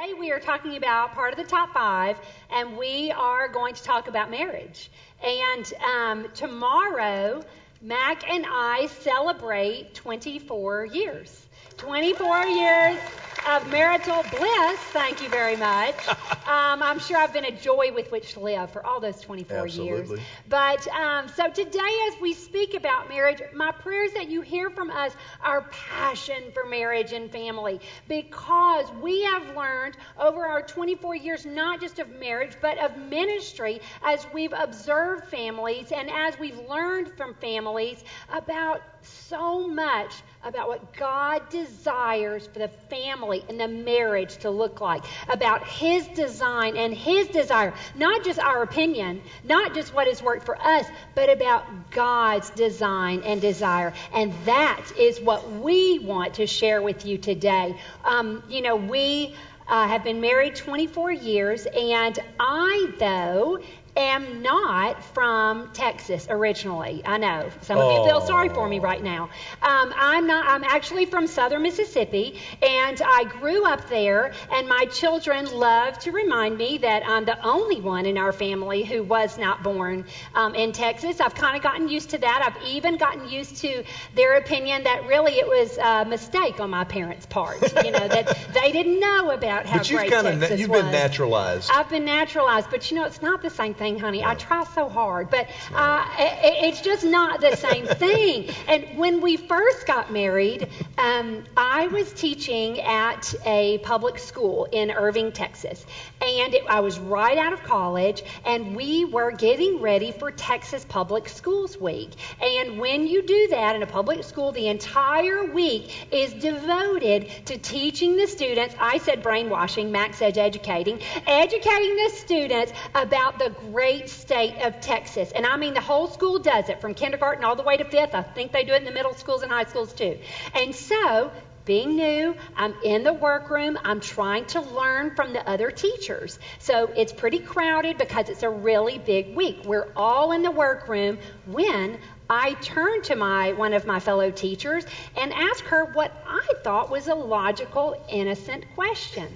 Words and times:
Today 0.00 0.14
we 0.14 0.30
are 0.30 0.40
talking 0.40 0.76
about 0.76 1.12
part 1.12 1.32
of 1.32 1.38
the 1.38 1.44
top 1.44 1.74
five, 1.74 2.18
and 2.50 2.78
we 2.78 3.10
are 3.10 3.48
going 3.48 3.74
to 3.74 3.82
talk 3.82 4.08
about 4.08 4.30
marriage. 4.30 4.90
And 5.22 5.72
um, 5.84 6.26
tomorrow, 6.32 7.44
Mac 7.82 8.26
and 8.30 8.46
I 8.48 8.86
celebrate 8.86 9.92
24 9.94 10.86
years. 10.86 11.46
24 11.76 12.46
years 12.46 12.98
of 13.46 13.68
marital 13.70 14.22
bliss. 14.30 14.78
Thank 14.92 15.22
you 15.22 15.28
very 15.28 15.56
much. 15.56 15.94
Um, 16.50 16.82
I'm 16.82 16.98
sure 16.98 17.16
I've 17.16 17.32
been 17.32 17.44
a 17.44 17.52
joy 17.52 17.92
with 17.92 18.10
which 18.10 18.32
to 18.32 18.40
live 18.40 18.72
for 18.72 18.84
all 18.84 18.98
those 18.98 19.20
24 19.20 19.58
Absolutely. 19.58 20.16
years. 20.16 20.26
But 20.48 20.88
um, 20.88 21.28
so 21.28 21.48
today, 21.48 21.78
as 22.08 22.20
we 22.20 22.32
speak 22.34 22.74
about 22.74 23.08
marriage, 23.08 23.40
my 23.54 23.70
prayer 23.70 24.04
is 24.04 24.12
that 24.14 24.28
you 24.28 24.40
hear 24.40 24.68
from 24.68 24.90
us 24.90 25.14
our 25.44 25.62
passion 25.70 26.50
for 26.52 26.64
marriage 26.64 27.12
and 27.12 27.30
family 27.30 27.80
because 28.08 28.86
we 29.00 29.22
have 29.22 29.54
learned 29.54 29.96
over 30.18 30.44
our 30.44 30.62
24 30.62 31.14
years 31.14 31.46
not 31.46 31.80
just 31.80 32.00
of 32.00 32.08
marriage 32.08 32.56
but 32.60 32.78
of 32.78 32.96
ministry 32.96 33.80
as 34.02 34.26
we've 34.32 34.54
observed 34.56 35.24
families 35.26 35.92
and 35.92 36.10
as 36.10 36.38
we've 36.38 36.58
learned 36.68 37.08
from 37.16 37.34
families 37.34 38.02
about 38.32 38.82
so 39.02 39.66
much 39.68 40.22
about 40.42 40.68
what 40.68 40.94
God 40.94 41.48
desires 41.50 42.46
for 42.46 42.60
the 42.60 42.68
family 42.88 43.44
and 43.48 43.60
the 43.60 43.68
marriage 43.68 44.38
to 44.38 44.50
look 44.50 44.80
like, 44.80 45.04
about 45.28 45.66
His 45.66 46.06
design 46.08 46.76
and 46.76 46.94
His 46.94 47.28
desire, 47.28 47.74
not 47.94 48.24
just 48.24 48.38
our 48.38 48.62
opinion, 48.62 49.22
not 49.44 49.74
just 49.74 49.92
what 49.92 50.06
has 50.06 50.22
worked 50.22 50.46
for 50.46 50.56
us, 50.60 50.86
but 51.14 51.28
about 51.28 51.90
God's 51.90 52.48
design 52.50 53.22
and 53.24 53.40
desire. 53.40 53.92
And 54.14 54.32
that 54.46 54.92
is 54.98 55.20
what 55.20 55.50
we 55.50 55.98
want 55.98 56.34
to 56.34 56.46
share 56.46 56.80
with 56.80 57.04
you 57.04 57.18
today. 57.18 57.76
Um, 58.04 58.42
you 58.48 58.62
know, 58.62 58.76
we. 58.76 59.34
Uh, 59.68 59.86
have 59.86 60.02
been 60.02 60.20
married 60.20 60.56
24 60.56 61.12
years, 61.12 61.64
and 61.64 62.18
I, 62.40 62.92
though, 62.98 63.60
am 63.96 64.42
not 64.42 65.02
from 65.02 65.68
Texas 65.72 66.26
originally. 66.30 67.02
I 67.04 67.18
know 67.18 67.50
some 67.62 67.78
of 67.78 67.92
you 67.92 68.04
feel 68.04 68.20
sorry 68.20 68.48
for 68.48 68.68
me 68.68 68.78
right 68.78 69.02
now. 69.02 69.24
Um, 69.62 69.92
I'm 69.96 70.26
not. 70.26 70.46
I'm 70.46 70.64
actually 70.64 71.06
from 71.06 71.26
Southern 71.26 71.62
Mississippi, 71.62 72.34
and 72.62 73.00
I 73.04 73.24
grew 73.24 73.66
up 73.66 73.88
there. 73.88 74.32
And 74.52 74.68
my 74.68 74.86
children 74.86 75.46
love 75.46 75.98
to 76.00 76.12
remind 76.12 76.56
me 76.56 76.78
that 76.78 77.02
I'm 77.06 77.24
the 77.24 77.38
only 77.46 77.80
one 77.80 78.06
in 78.06 78.18
our 78.18 78.32
family 78.32 78.84
who 78.84 79.02
was 79.02 79.38
not 79.38 79.62
born 79.62 80.04
um, 80.34 80.54
in 80.54 80.72
Texas. 80.72 81.20
I've 81.20 81.34
kind 81.34 81.56
of 81.56 81.62
gotten 81.62 81.88
used 81.88 82.10
to 82.10 82.18
that. 82.18 82.42
I've 82.44 82.62
even 82.64 82.96
gotten 82.96 83.28
used 83.28 83.58
to 83.58 83.84
their 84.14 84.36
opinion 84.36 84.84
that 84.84 85.04
really 85.06 85.32
it 85.38 85.46
was 85.46 85.78
a 85.78 86.04
mistake 86.04 86.60
on 86.60 86.70
my 86.70 86.84
parents' 86.84 87.26
part. 87.26 87.60
You 87.84 87.90
know 87.90 88.08
that 88.08 88.38
they 88.54 88.72
didn't 88.72 89.00
know 89.00 89.30
about 89.30 89.66
how 89.66 89.78
But 89.78 89.90
you've 89.90 90.00
great 90.00 90.10
Texas 90.10 90.60
you've 90.60 90.70
was. 90.70 90.82
been 90.82 90.92
naturalized. 90.92 91.70
I've 91.72 91.88
been 91.88 92.04
naturalized, 92.04 92.70
but 92.70 92.90
you 92.90 92.96
know, 92.96 93.04
it's 93.04 93.22
not 93.22 93.42
the 93.42 93.50
same 93.50 93.74
thing, 93.80 93.98
honey. 93.98 94.22
I 94.22 94.34
try 94.34 94.62
so 94.74 94.90
hard, 94.90 95.30
but 95.30 95.48
uh, 95.74 96.04
it, 96.18 96.66
it's 96.66 96.82
just 96.82 97.02
not 97.02 97.40
the 97.40 97.56
same 97.56 97.86
thing. 98.04 98.50
And 98.68 98.84
when 98.94 99.22
we 99.22 99.38
first 99.38 99.86
got 99.86 100.12
married, 100.12 100.68
um, 100.98 101.44
I 101.56 101.86
was 101.86 102.12
teaching 102.12 102.78
at 102.80 103.34
a 103.46 103.78
public 103.78 104.18
school 104.18 104.68
in 104.70 104.90
Irving, 104.90 105.32
Texas. 105.32 105.84
And 106.20 106.54
it, 106.54 106.62
I 106.68 106.80
was 106.80 106.98
right 106.98 107.38
out 107.38 107.54
of 107.54 107.62
college, 107.62 108.22
and 108.44 108.76
we 108.76 109.06
were 109.06 109.32
getting 109.32 109.80
ready 109.80 110.12
for 110.12 110.30
Texas 110.30 110.84
Public 110.84 111.30
Schools 111.30 111.80
Week. 111.80 112.10
And 112.42 112.78
when 112.78 113.06
you 113.06 113.22
do 113.22 113.48
that 113.48 113.76
in 113.76 113.82
a 113.82 113.86
public 113.86 114.24
school, 114.24 114.52
the 114.52 114.68
entire 114.68 115.46
week 115.46 116.12
is 116.12 116.34
devoted 116.34 117.30
to 117.46 117.56
teaching 117.56 118.16
the 118.16 118.26
students. 118.26 118.74
I 118.78 118.98
said 118.98 119.22
brainwashing, 119.22 119.90
Mac 119.90 120.12
said 120.12 120.36
educating, 120.36 121.00
educating 121.26 121.96
the 121.96 122.10
students 122.14 122.74
about 122.94 123.38
the 123.38 123.54
great 123.70 124.08
state 124.08 124.56
of 124.62 124.80
Texas. 124.80 125.32
And 125.32 125.46
I 125.46 125.56
mean, 125.56 125.74
the 125.74 125.80
whole 125.80 126.08
school 126.08 126.38
does 126.38 126.68
it 126.68 126.80
from 126.80 126.94
kindergarten 126.94 127.44
all 127.44 127.56
the 127.56 127.62
way 127.62 127.76
to 127.76 127.84
fifth. 127.84 128.14
I 128.14 128.22
think 128.22 128.52
they 128.52 128.64
do 128.64 128.72
it 128.72 128.78
in 128.78 128.84
the 128.84 128.90
middle 128.90 129.14
schools 129.14 129.42
and 129.42 129.50
high 129.50 129.64
schools 129.64 129.92
too. 129.92 130.18
And 130.54 130.74
so, 130.74 131.30
being 131.64 131.94
new, 131.94 132.34
I'm 132.56 132.74
in 132.82 133.04
the 133.04 133.12
workroom. 133.12 133.78
I'm 133.84 134.00
trying 134.00 134.46
to 134.46 134.60
learn 134.60 135.14
from 135.14 135.32
the 135.32 135.48
other 135.48 135.70
teachers. 135.70 136.38
So 136.58 136.90
it's 136.96 137.12
pretty 137.12 137.38
crowded 137.38 137.98
because 137.98 138.28
it's 138.28 138.42
a 138.42 138.50
really 138.50 138.98
big 138.98 139.36
week. 139.36 139.58
We're 139.64 139.88
all 139.94 140.32
in 140.32 140.42
the 140.42 140.50
workroom 140.50 141.18
when 141.46 141.98
I 142.28 142.54
turned 142.54 143.04
to 143.04 143.16
my 143.16 143.52
one 143.52 143.72
of 143.72 143.86
my 143.86 144.00
fellow 144.00 144.30
teachers 144.30 144.84
and 145.16 145.32
asked 145.32 145.62
her 145.62 145.84
what 145.84 146.12
I 146.26 146.48
thought 146.64 146.90
was 146.90 147.08
a 147.08 147.14
logical, 147.14 148.04
innocent 148.08 148.64
question. 148.74 149.28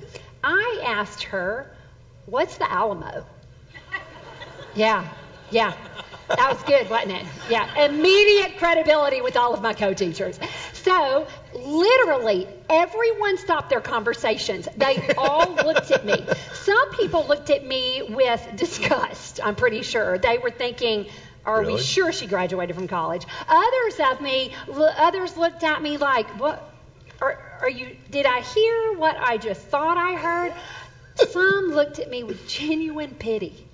I 0.43 0.83
asked 0.84 1.25
her, 1.25 1.71
"What's 2.27 2.56
the 2.56 2.71
Alamo?" 2.71 3.25
Yeah, 4.75 5.07
yeah. 5.51 5.75
That 6.29 6.53
was 6.53 6.62
good, 6.62 6.89
wasn't 6.89 7.12
it? 7.12 7.27
Yeah. 7.51 7.85
Immediate 7.85 8.57
credibility 8.57 9.21
with 9.21 9.37
all 9.37 9.53
of 9.55 9.61
my 9.61 9.75
co 9.75 9.93
teachers. 9.95 10.39
So, 10.73 11.27
literally, 11.55 12.49
everyone 12.69 13.37
stopped 13.39 13.71
their 13.71 13.81
conversations. 13.81 14.69
They 14.77 15.15
all 15.19 15.55
looked 15.55 15.91
at 15.91 16.05
me. 16.05 16.25
Some 16.55 16.91
people 16.93 17.27
looked 17.27 17.51
at 17.51 17.65
me 17.65 18.03
with 18.09 18.47
disgust, 18.57 19.41
I'm 19.43 19.55
pretty 19.55 19.83
sure. 19.83 20.19
They 20.19 20.39
were 20.39 20.51
thinking, 20.51 21.06
are 21.45 21.62
we 21.62 21.79
sure 21.79 22.11
she 22.12 22.27
graduated 22.27 22.75
from 22.75 22.89
college? 22.89 23.27
Others 23.49 24.01
of 24.01 24.21
me, 24.21 24.53
others 24.97 25.37
looked 25.37 25.62
at 25.62 25.83
me 25.83 25.99
like, 25.99 26.29
what? 26.41 26.71
Are, 27.21 27.39
are 27.61 27.71
you, 27.71 27.97
did 28.11 28.27
I 28.27 28.41
hear 28.41 28.99
what 28.99 29.17
I 29.19 29.37
just 29.37 29.61
thought 29.62 29.97
I 29.97 30.15
heard? 30.17 30.53
Some 31.31 31.71
looked 31.71 31.99
at 31.99 32.11
me 32.11 32.25
with 32.25 32.49
genuine 32.49 33.15
pity. 33.15 33.67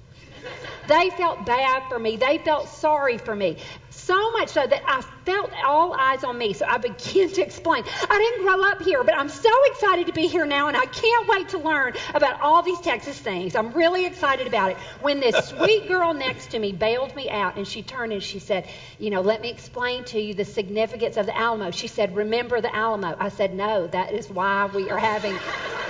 They 0.89 1.11
felt 1.11 1.45
bad 1.45 1.85
for 1.89 1.99
me. 1.99 2.17
They 2.17 2.39
felt 2.39 2.69
sorry 2.69 3.19
for 3.19 3.35
me. 3.35 3.59
So 3.91 4.33
much 4.33 4.49
so 4.49 4.67
that 4.67 4.83
I 4.87 5.03
felt 5.25 5.51
all 5.65 5.93
eyes 5.93 6.25
on 6.25 6.37
me. 6.37 6.53
So 6.53 6.67
I 6.67 6.79
began 6.79 7.29
to 7.29 7.43
explain. 7.43 7.85
I 7.87 8.19
didn't 8.19 8.45
grow 8.45 8.69
up 8.69 8.83
here, 8.83 9.05
but 9.05 9.17
I'm 9.17 9.29
so 9.29 9.51
excited 9.67 10.07
to 10.07 10.13
be 10.13 10.27
here 10.27 10.47
now, 10.47 10.69
and 10.69 10.77
I 10.77 10.87
can't 10.87 11.29
wait 11.29 11.51
to 11.51 11.59
learn 11.59 11.95
about 12.15 12.41
all 12.41 12.63
these 12.63 12.81
Texas 12.81 13.19
things. 13.19 13.55
I'm 13.55 13.73
really 13.73 14.07
excited 14.07 14.47
about 14.47 14.73
it. 14.73 14.77
When 15.01 15.21
this 15.21 15.49
sweet 15.49 15.87
girl 15.87 16.15
next 16.15 16.53
to 16.53 16.59
me 16.59 16.73
bailed 16.73 17.15
me 17.15 17.31
out, 17.31 17.57
and 17.57 17.67
she 17.67 17.83
turned 17.83 18.13
and 18.13 18.23
she 18.23 18.39
said, 18.39 18.69
You 18.99 19.11
know, 19.11 19.21
let 19.21 19.41
me 19.43 19.51
explain 19.51 20.05
to 20.05 20.21
you 20.21 20.35
the 20.35 20.45
significance 20.45 21.17
of 21.17 21.27
the 21.27 21.37
Alamo. 21.37 21.71
She 21.71 21.87
said, 21.87 22.17
Remember 22.17 22.61
the 22.61 22.75
Alamo. 22.75 23.17
I 23.19 23.29
said, 23.29 23.55
No, 23.55 23.87
that 23.89 24.13
is 24.13 24.29
why 24.29 24.67
we 24.67 24.91
are 24.91 24.99
having 24.99 25.39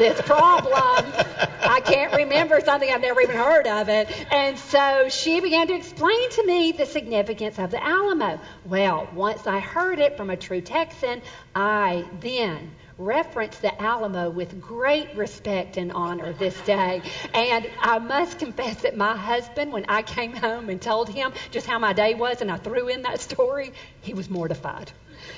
this 0.01 0.21
problem. 0.23 1.13
I 1.61 1.81
can't 1.85 2.15
remember 2.15 2.59
something 2.61 2.91
I've 2.91 3.03
never 3.03 3.21
even 3.21 3.37
heard 3.37 3.67
of 3.67 3.91
it. 3.91 4.11
And 4.33 4.59
so 4.59 5.11
she 5.11 5.41
began 5.41 5.67
to 5.67 5.75
explain 5.75 6.31
to 6.31 6.47
me 6.47 6.73
the 6.73 6.87
significance 6.87 7.59
of 7.59 7.71
the 7.71 7.85
Alamo. 7.85 8.41
Well, 8.65 9.09
once 9.13 9.47
I 9.47 9.61
heard 9.61 9.99
it 9.99 10.17
from 10.17 10.31
a 10.31 10.39
true 10.39 10.63
Texan, 10.63 11.21
I 11.55 12.07
then 12.21 12.71
reference 12.97 13.59
the 13.59 13.83
Alamo 13.83 14.31
with 14.31 14.59
great 14.59 15.15
respect 15.15 15.77
and 15.77 15.93
honor 15.93 16.33
this 16.33 16.59
day. 16.63 17.03
And 17.35 17.69
I 17.83 17.99
must 17.99 18.39
confess 18.39 18.83
that 18.83 18.97
my 18.97 19.15
husband, 19.15 19.71
when 19.71 19.85
I 19.87 20.01
came 20.01 20.35
home 20.35 20.71
and 20.71 20.81
told 20.81 21.11
him 21.11 21.35
just 21.51 21.67
how 21.67 21.79
my 21.79 21.93
day 21.93 22.15
was 22.15 22.41
and 22.41 22.51
I 22.51 22.57
threw 22.57 22.89
in 22.89 23.03
that 23.03 23.21
story, 23.21 23.75
he 24.01 24.15
was 24.15 24.31
mortified. 24.31 24.93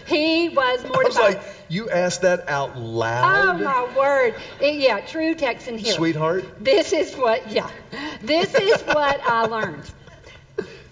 He 0.07 0.49
was 0.49 0.85
I 0.85 0.89
mortified. 0.89 1.05
was 1.05 1.35
like, 1.35 1.43
you 1.69 1.91
asked 1.91 2.23
that 2.23 2.49
out 2.49 2.77
loud. 2.77 3.57
Oh 3.57 3.59
my 3.59 3.97
word. 3.97 4.35
Eh, 4.61 4.71
yeah, 4.73 5.01
true 5.01 5.35
Texan 5.35 5.79
here. 5.79 5.95
sweetheart. 5.95 6.45
This 6.63 6.93
is 6.93 7.15
what, 7.15 7.51
yeah. 7.51 7.71
This 8.21 8.55
is 8.55 8.83
what 8.83 9.21
I 9.25 9.47
learned. 9.47 9.91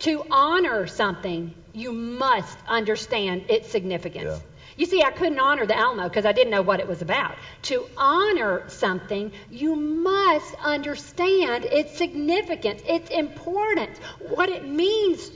To 0.00 0.24
honor 0.30 0.86
something, 0.86 1.54
you 1.72 1.92
must 1.92 2.56
understand 2.66 3.44
its 3.48 3.68
significance. 3.70 4.24
Yeah. 4.24 4.38
You 4.76 4.86
see, 4.86 5.02
I 5.02 5.10
couldn't 5.10 5.38
honor 5.38 5.66
the 5.66 5.76
Alamo 5.76 6.04
because 6.04 6.24
I 6.24 6.32
didn't 6.32 6.50
know 6.50 6.62
what 6.62 6.80
it 6.80 6.88
was 6.88 7.02
about. 7.02 7.36
To 7.64 7.86
honor 7.98 8.62
something, 8.68 9.30
you 9.50 9.76
must 9.76 10.54
understand 10.54 11.66
its 11.66 11.98
significance, 11.98 12.80
its 12.86 13.10
importance, 13.10 13.98
what 14.20 14.48
it 14.48 14.66
means 14.66 15.30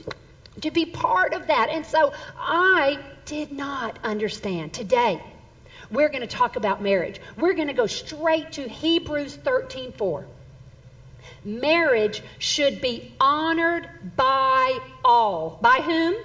to 0.61 0.71
be 0.71 0.85
part 0.85 1.33
of 1.33 1.47
that. 1.47 1.69
And 1.69 1.85
so 1.85 2.13
I 2.39 2.97
did 3.25 3.51
not 3.51 3.97
understand. 4.03 4.73
Today, 4.73 5.21
we're 5.91 6.09
going 6.09 6.21
to 6.21 6.27
talk 6.27 6.55
about 6.55 6.81
marriage. 6.81 7.19
We're 7.37 7.53
going 7.53 7.67
to 7.67 7.73
go 7.73 7.87
straight 7.87 8.53
to 8.53 8.67
Hebrews 8.67 9.37
13:4. 9.37 10.25
Marriage 11.43 12.23
should 12.39 12.81
be 12.81 13.13
honored 13.19 13.87
by 14.15 14.79
all. 15.03 15.59
By 15.61 15.81
whom? 15.83 16.15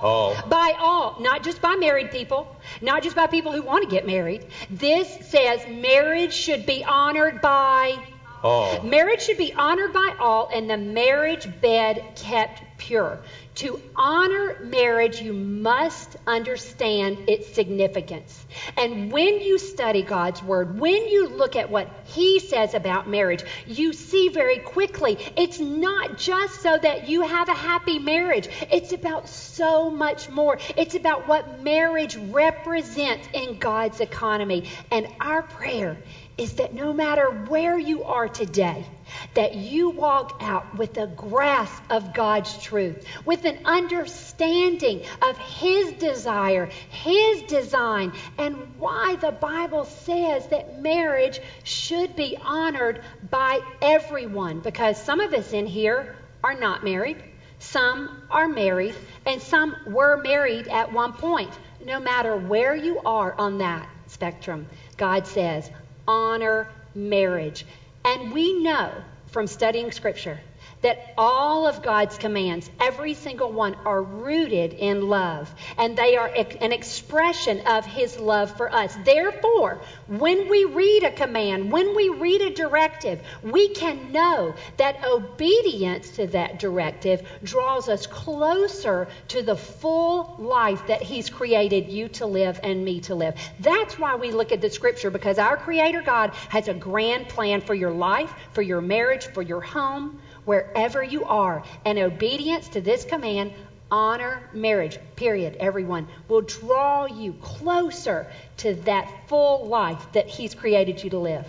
All. 0.00 0.36
By 0.48 0.74
all, 0.78 1.16
not 1.20 1.42
just 1.42 1.60
by 1.60 1.74
married 1.74 2.10
people, 2.10 2.54
not 2.80 3.02
just 3.02 3.16
by 3.16 3.26
people 3.26 3.52
who 3.52 3.62
want 3.62 3.82
to 3.84 3.90
get 3.90 4.06
married. 4.06 4.44
This 4.70 5.08
says 5.22 5.66
marriage 5.66 6.32
should 6.32 6.66
be 6.66 6.84
honored 6.84 7.40
by 7.40 7.98
all. 8.42 8.82
Marriage 8.82 9.22
should 9.22 9.38
be 9.38 9.52
honored 9.52 9.92
by 9.92 10.14
all 10.20 10.48
and 10.52 10.70
the 10.70 10.76
marriage 10.76 11.48
bed 11.60 12.04
kept 12.14 12.62
pure. 12.76 13.18
To 13.58 13.80
honor 13.96 14.56
marriage, 14.62 15.20
you 15.20 15.32
must 15.32 16.16
understand 16.28 17.28
its 17.28 17.48
significance. 17.48 18.46
And 18.76 19.10
when 19.10 19.40
you 19.40 19.58
study 19.58 20.02
God's 20.02 20.40
Word, 20.44 20.78
when 20.78 21.08
you 21.08 21.26
look 21.26 21.56
at 21.56 21.68
what 21.68 21.88
He 22.04 22.38
says 22.38 22.74
about 22.74 23.08
marriage, 23.08 23.44
you 23.66 23.92
see 23.92 24.28
very 24.28 24.60
quickly 24.60 25.18
it's 25.36 25.58
not 25.58 26.18
just 26.18 26.62
so 26.62 26.78
that 26.78 27.08
you 27.08 27.22
have 27.22 27.48
a 27.48 27.54
happy 27.54 27.98
marriage, 27.98 28.48
it's 28.70 28.92
about 28.92 29.28
so 29.28 29.90
much 29.90 30.28
more. 30.28 30.56
It's 30.76 30.94
about 30.94 31.26
what 31.26 31.48
marriage 31.48 32.16
represents 32.16 33.28
in 33.32 33.58
God's 33.58 33.98
economy. 33.98 34.70
And 34.92 35.08
our 35.20 35.42
prayer 35.42 35.98
is 36.38 36.54
that 36.54 36.72
no 36.72 36.92
matter 36.92 37.28
where 37.30 37.76
you 37.76 38.04
are 38.04 38.28
today, 38.28 38.86
that 39.34 39.56
you 39.56 39.90
walk 39.90 40.40
out 40.40 40.78
with 40.78 40.96
a 40.96 41.08
grasp 41.08 41.82
of 41.90 42.14
God's 42.14 42.62
truth, 42.62 43.04
with 43.24 43.44
an 43.44 43.58
understanding 43.64 45.02
of 45.20 45.36
His 45.36 45.92
desire, 45.94 46.66
His 46.90 47.42
design, 47.42 48.12
and 48.38 48.78
why 48.78 49.16
the 49.16 49.32
Bible 49.32 49.84
says 49.84 50.46
that 50.48 50.80
marriage 50.80 51.40
should 51.64 52.14
be 52.14 52.36
honored 52.40 53.00
by 53.28 53.60
everyone. 53.82 54.60
Because 54.60 54.96
some 54.96 55.20
of 55.20 55.34
us 55.34 55.52
in 55.52 55.66
here 55.66 56.14
are 56.44 56.54
not 56.54 56.84
married, 56.84 57.22
some 57.58 58.22
are 58.30 58.48
married, 58.48 58.94
and 59.26 59.42
some 59.42 59.76
were 59.86 60.16
married 60.16 60.68
at 60.68 60.92
one 60.92 61.12
point. 61.14 61.50
No 61.80 61.98
matter 61.98 62.36
where 62.36 62.76
you 62.76 63.00
are 63.00 63.34
on 63.36 63.58
that 63.58 63.88
spectrum, 64.06 64.68
God 64.96 65.26
says, 65.26 65.70
honor 66.08 66.68
marriage. 66.94 67.64
And 68.04 68.32
we 68.32 68.54
know 68.54 69.04
from 69.26 69.46
studying 69.46 69.92
Scripture 69.92 70.40
that 70.82 71.12
all 71.16 71.66
of 71.66 71.82
God's 71.82 72.18
commands, 72.18 72.70
every 72.80 73.14
single 73.14 73.50
one, 73.50 73.76
are 73.84 74.02
rooted 74.02 74.74
in 74.74 75.08
love. 75.08 75.52
And 75.76 75.96
they 75.96 76.16
are 76.16 76.30
an 76.60 76.72
expression 76.72 77.66
of 77.66 77.84
His 77.84 78.18
love 78.18 78.56
for 78.56 78.72
us. 78.72 78.96
Therefore, 79.04 79.80
when 80.06 80.48
we 80.48 80.64
read 80.64 81.02
a 81.04 81.10
command, 81.10 81.72
when 81.72 81.96
we 81.96 82.08
read 82.08 82.40
a 82.40 82.50
directive, 82.50 83.20
we 83.42 83.68
can 83.68 84.12
know 84.12 84.54
that 84.76 85.04
obedience 85.04 86.10
to 86.10 86.28
that 86.28 86.58
directive 86.58 87.26
draws 87.42 87.88
us 87.88 88.06
closer 88.06 89.08
to 89.28 89.42
the 89.42 89.56
full 89.56 90.36
life 90.38 90.86
that 90.86 91.02
He's 91.02 91.28
created 91.28 91.88
you 91.88 92.08
to 92.08 92.26
live 92.26 92.60
and 92.62 92.84
me 92.84 93.00
to 93.00 93.14
live. 93.14 93.34
That's 93.58 93.98
why 93.98 94.16
we 94.16 94.30
look 94.30 94.52
at 94.52 94.60
the 94.60 94.70
Scripture, 94.70 95.10
because 95.10 95.38
our 95.38 95.56
Creator 95.56 96.02
God 96.02 96.30
has 96.48 96.68
a 96.68 96.74
grand 96.74 97.28
plan 97.28 97.60
for 97.60 97.74
your 97.74 97.90
life, 97.90 98.32
for 98.52 98.62
your 98.62 98.80
marriage, 98.80 99.26
for 99.26 99.42
your 99.42 99.60
home 99.60 100.20
wherever 100.48 101.02
you 101.02 101.26
are. 101.26 101.62
And 101.84 101.98
obedience 101.98 102.68
to 102.68 102.80
this 102.80 103.04
command, 103.04 103.52
honor 103.90 104.48
marriage, 104.54 104.98
period, 105.14 105.58
everyone, 105.60 106.08
will 106.26 106.40
draw 106.40 107.04
you 107.04 107.34
closer 107.42 108.26
to 108.56 108.74
that 108.86 109.28
full 109.28 109.66
life 109.66 110.10
that 110.12 110.26
He's 110.26 110.54
created 110.54 111.04
you 111.04 111.10
to 111.10 111.18
live. 111.18 111.46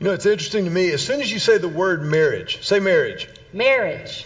You 0.00 0.06
know, 0.06 0.14
it's 0.14 0.24
interesting 0.24 0.64
to 0.64 0.70
me. 0.70 0.90
As 0.92 1.04
soon 1.04 1.20
as 1.20 1.30
you 1.30 1.38
say 1.38 1.58
the 1.58 1.68
word 1.68 2.02
marriage, 2.02 2.64
say 2.64 2.80
marriage. 2.80 3.28
Marriage. 3.52 4.24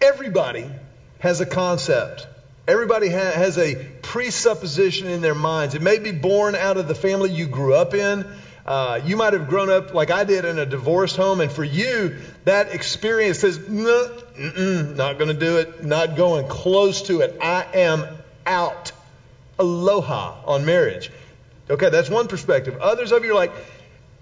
Everybody 0.00 0.70
has 1.18 1.40
a 1.40 1.46
concept. 1.46 2.28
Everybody 2.68 3.08
ha- 3.08 3.32
has 3.32 3.58
a 3.58 3.74
presupposition 4.02 5.08
in 5.08 5.22
their 5.22 5.34
minds. 5.34 5.74
It 5.74 5.82
may 5.82 5.98
be 5.98 6.12
born 6.12 6.54
out 6.54 6.76
of 6.76 6.86
the 6.86 6.94
family 6.94 7.30
you 7.30 7.48
grew 7.48 7.74
up 7.74 7.94
in. 7.94 8.26
Uh, 8.66 8.98
you 9.04 9.16
might 9.16 9.34
have 9.34 9.46
grown 9.46 9.68
up 9.68 9.92
like 9.92 10.10
I 10.10 10.24
did 10.24 10.44
in 10.44 10.58
a 10.58 10.64
divorced 10.64 11.16
home, 11.16 11.40
and 11.40 11.52
for 11.52 11.64
you, 11.64 12.16
that 12.44 12.74
experience 12.74 13.40
says, 13.40 13.68
no, 13.68 14.10
not 14.38 15.18
going 15.18 15.28
to 15.28 15.34
do 15.34 15.58
it, 15.58 15.84
not 15.84 16.16
going 16.16 16.48
close 16.48 17.02
to 17.02 17.20
it. 17.20 17.36
I 17.40 17.66
am 17.74 18.06
out. 18.46 18.92
Aloha 19.58 20.36
on 20.46 20.64
marriage. 20.64 21.10
Okay, 21.70 21.90
that's 21.90 22.10
one 22.10 22.26
perspective. 22.26 22.78
Others 22.80 23.12
of 23.12 23.24
you 23.24 23.32
are 23.32 23.34
like, 23.34 23.52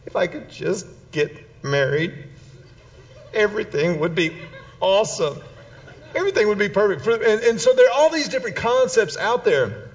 if 0.06 0.16
I 0.16 0.26
could 0.26 0.50
just 0.50 0.86
get 1.10 1.32
married, 1.62 2.12
everything 3.32 4.00
would 4.00 4.14
be 4.14 4.36
awesome. 4.80 5.40
Everything 6.14 6.48
would 6.48 6.58
be 6.58 6.68
perfect. 6.68 7.06
And, 7.06 7.42
and 7.42 7.60
so 7.60 7.72
there 7.72 7.88
are 7.88 7.94
all 7.94 8.10
these 8.10 8.28
different 8.28 8.56
concepts 8.56 9.16
out 9.16 9.44
there. 9.44 9.88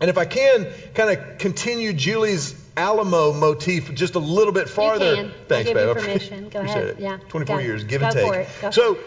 And 0.00 0.10
if 0.10 0.18
I 0.18 0.24
can 0.24 0.66
kind 0.94 1.10
of 1.10 1.38
continue 1.38 1.92
Julie's 1.92 2.54
Alamo 2.80 3.32
motif 3.32 3.94
just 3.94 4.14
a 4.14 4.18
little 4.18 4.52
bit 4.52 4.68
farther. 4.68 5.10
You 5.10 5.16
can. 5.16 5.32
Thanks, 5.48 5.68
I'll 5.68 5.74
give 5.74 5.74
babe. 5.74 5.96
you 5.96 6.02
permission. 6.02 6.48
Go 6.48 6.60
ahead. 6.60 6.84
It. 6.84 7.00
Yeah. 7.00 7.18
24 7.28 7.56
Go. 7.56 7.62
years, 7.62 7.84
give 7.84 8.00
Go 8.00 8.06
and 8.06 8.14
take. 8.14 8.26
For 8.26 8.38
it. 8.40 8.48
Go. 8.60 8.70
So 8.70 8.98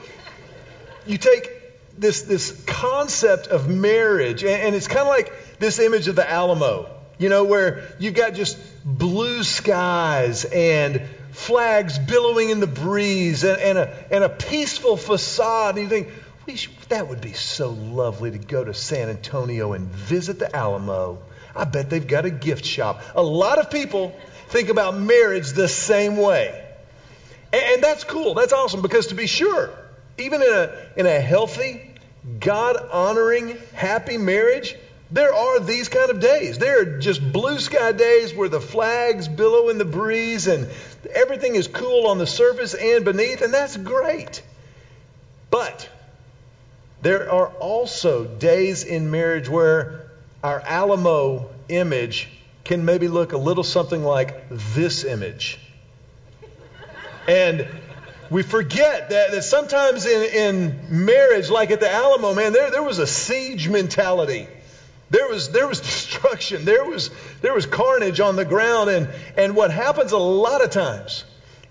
you 1.06 1.18
take 1.18 1.50
this 1.98 2.24
this 2.24 2.64
concept 2.66 3.48
of 3.48 3.68
marriage, 3.68 4.44
and, 4.44 4.62
and 4.62 4.76
it's 4.76 4.88
kind 4.88 5.02
of 5.02 5.08
like 5.08 5.60
this 5.60 5.80
image 5.80 6.08
of 6.08 6.16
the 6.16 6.30
Alamo, 6.30 6.90
you 7.18 7.30
know, 7.30 7.44
where 7.44 7.84
you've 8.00 8.14
got 8.14 8.34
just 8.34 8.58
blue 8.86 9.44
skies 9.44 10.46
and 10.46 11.02
flags 11.32 11.98
billowing 11.98 12.50
in 12.50 12.60
the 12.60 12.68
breeze 12.68 13.44
and, 13.44 13.60
and, 13.60 13.78
a, 13.78 14.14
and 14.14 14.24
a 14.24 14.30
peaceful 14.30 14.98
facade. 14.98 15.78
And 15.78 15.84
you 15.84 15.90
think, 15.90 16.10
that 16.90 17.08
would 17.08 17.22
be 17.22 17.34
so 17.34 17.70
lovely 17.70 18.32
to 18.32 18.38
go 18.38 18.64
to 18.64 18.74
San 18.74 19.10
Antonio 19.10 19.74
and 19.74 19.88
visit 19.88 20.40
the 20.40 20.56
Alamo. 20.56 21.20
I 21.56 21.66
bet 21.66 21.90
they've 21.90 22.06
got 22.06 22.26
a 22.26 22.32
gift 22.32 22.66
shop. 22.66 23.02
A 23.16 23.22
lot 23.22 23.60
of 23.60 23.70
people 23.70 24.16
think 24.48 24.70
about 24.70 24.98
marriage 24.98 25.52
the 25.52 25.68
same 25.68 26.18
way. 26.18 26.60
And, 27.52 27.84
that's 27.84 28.04
cool. 28.04 28.34
That's 28.34 28.54
awesome 28.54 28.82
because 28.82 29.08
to 29.08 29.16
be 29.16 29.28
sure, 29.28 29.70
even 30.18 30.42
in 30.42 30.52
a, 30.52 30.76
in 30.98 31.06
a 31.06 31.20
healthy, 31.20 31.92
God 32.40 32.78
honoring, 32.92 33.58
happy 33.74 34.18
marriage, 34.18 34.76
there 35.12 35.32
are 35.32 35.60
these 35.60 35.90
kind 35.90 36.10
of 36.10 36.20
days. 36.20 36.58
There 36.58 36.82
are 36.82 37.00
just 37.00 37.32
blue 37.32 37.60
sky 37.60 37.92
days 37.92 38.34
where 38.34 38.50
the 38.50 38.60
flags 38.60 39.28
billow 39.28 39.70
in 39.70 39.78
the 39.78 39.86
breeze 39.86 40.48
and 40.48 40.68
everything 41.14 41.54
is 41.54 41.68
cool 41.68 42.08
on 42.08 42.18
the 42.18 42.26
surface 42.26 42.74
and 42.74 43.06
beneath, 43.06 43.44
and 43.44 43.54
that's 43.54 43.78
great. 43.78 44.42
But 45.52 45.88
there 47.04 47.32
are 47.32 47.50
also 47.60 48.26
days 48.26 48.84
in 48.84 49.12
marriage 49.12 49.48
where 49.48 50.03
our 50.44 50.60
Alamo 50.60 51.50
image 51.70 52.28
can 52.66 52.86
maybe 52.86 53.08
look 53.08 53.32
a 53.32 53.38
little 53.38 53.64
something 53.64 54.04
like 54.04 54.50
this 54.50 55.06
image. 55.06 55.60
And 57.28 57.66
we 58.30 58.44
forget 58.44 59.10
that, 59.10 59.32
that 59.32 59.44
sometimes 59.44 60.06
in, 60.06 60.24
in 60.24 61.06
marriage, 61.06 61.50
like 61.50 61.72
at 61.72 61.80
the 61.80 61.90
Alamo, 61.90 62.34
man, 62.34 62.52
there, 62.52 62.72
there 62.72 62.84
was 62.84 63.00
a 63.00 63.08
siege 63.08 63.70
mentality. 63.70 64.48
There 65.10 65.30
was, 65.30 65.52
there 65.52 65.68
was 65.68 65.80
destruction. 65.82 66.66
There 66.66 66.84
was, 66.84 67.10
there 67.42 67.54
was 67.54 67.66
carnage 67.66 68.20
on 68.20 68.36
the 68.36 68.46
ground. 68.46 68.90
And, 68.90 69.10
and 69.38 69.56
what 69.56 69.72
happens 69.72 70.12
a 70.12 70.18
lot 70.18 70.64
of 70.64 70.72
times 70.72 71.24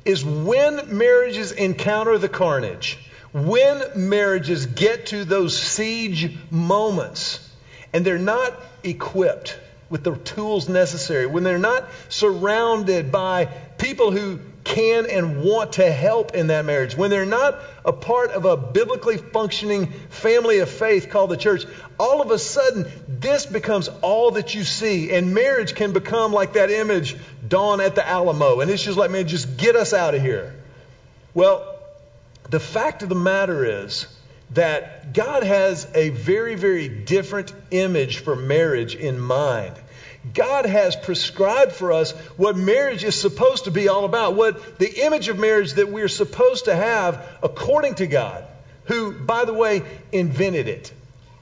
is 0.05 0.25
when 0.25 0.97
marriages 0.97 1.53
encounter 1.53 2.17
the 2.19 2.29
carnage, 2.29 2.99
when 3.33 3.83
marriages 3.95 4.67
get 4.67 5.07
to 5.07 5.25
those 5.25 5.61
siege 5.61 6.37
moments, 6.51 7.52
and 7.93 8.05
they're 8.05 8.19
not 8.19 8.53
equipped 8.83 9.59
with 9.91 10.05
the 10.05 10.17
tools 10.17 10.69
necessary, 10.71 11.27
when 11.27 11.45
they're 11.45 11.59
not 11.59 11.85
surrounded 12.09 13.13
by 13.13 13.45
people 13.77 14.11
who 14.11 14.41
can 14.65 15.05
and 15.11 15.43
want 15.43 15.75
to 15.75 15.91
help 15.91 16.35
in 16.35 16.47
that 16.47 16.65
marriage, 16.65 16.97
when 16.97 17.11
they're 17.11 17.27
not 17.27 17.59
a 17.85 17.93
part 17.93 18.31
of 18.31 18.47
a 18.47 18.57
biblically 18.57 19.19
functioning 19.19 19.89
family 20.09 20.61
of 20.61 20.71
faith 20.71 21.11
called 21.11 21.31
the 21.31 21.37
church, 21.37 21.67
all 21.99 22.23
of 22.23 22.31
a 22.31 22.39
sudden 22.39 22.87
this 23.07 23.45
becomes 23.45 23.89
all 24.01 24.31
that 24.31 24.55
you 24.55 24.65
see. 24.65 25.13
And 25.13 25.35
marriage 25.35 25.75
can 25.75 25.93
become 25.93 26.33
like 26.33 26.55
that 26.55 26.71
image, 26.71 27.17
Dawn 27.47 27.81
at 27.81 27.95
the 27.95 28.07
Alamo. 28.07 28.61
And 28.61 28.71
it's 28.71 28.83
just 28.83 28.97
like, 28.97 29.11
man, 29.11 29.29
just 29.29 29.59
get 29.59 29.77
us 29.77 29.93
out 29.93 30.15
of 30.15 30.23
here. 30.23 30.55
Well, 31.35 31.69
the 32.49 32.61
fact 32.61 33.03
of 33.03 33.09
the 33.09 33.15
matter 33.15 33.83
is, 33.83 34.07
that 34.55 35.15
God 35.15 35.43
has 35.43 35.87
a 35.95 36.11
very, 36.11 36.55
very 36.55 36.89
different 36.89 37.53
image 37.71 38.19
for 38.19 38.37
marriage 38.37 38.95
in 38.95 39.19
mind. 39.19 39.75
God 40.35 40.67
has 40.67 40.95
prescribed 40.95 41.73
for 41.73 41.93
us 41.93 42.13
what 42.37 42.57
marriage 42.57 43.03
is 43.03 43.21
supposed 43.21 43.65
to 43.65 43.71
be 43.71 43.89
all 43.89 44.05
about, 44.05 44.35
what 44.35 44.79
the 44.79 45.05
image 45.05 45.29
of 45.29 45.39
marriage 45.39 45.75
that 45.75 45.89
we're 45.89 46.09
supposed 46.09 46.67
to 46.67 46.75
have 46.75 47.27
according 47.43 47.97
to 47.97 48.07
God, 48.07 48.45
who, 48.85 49.13
by 49.13 49.45
the 49.45 49.55
way, 49.55 49.83
invented 50.13 50.69
it. 50.69 50.93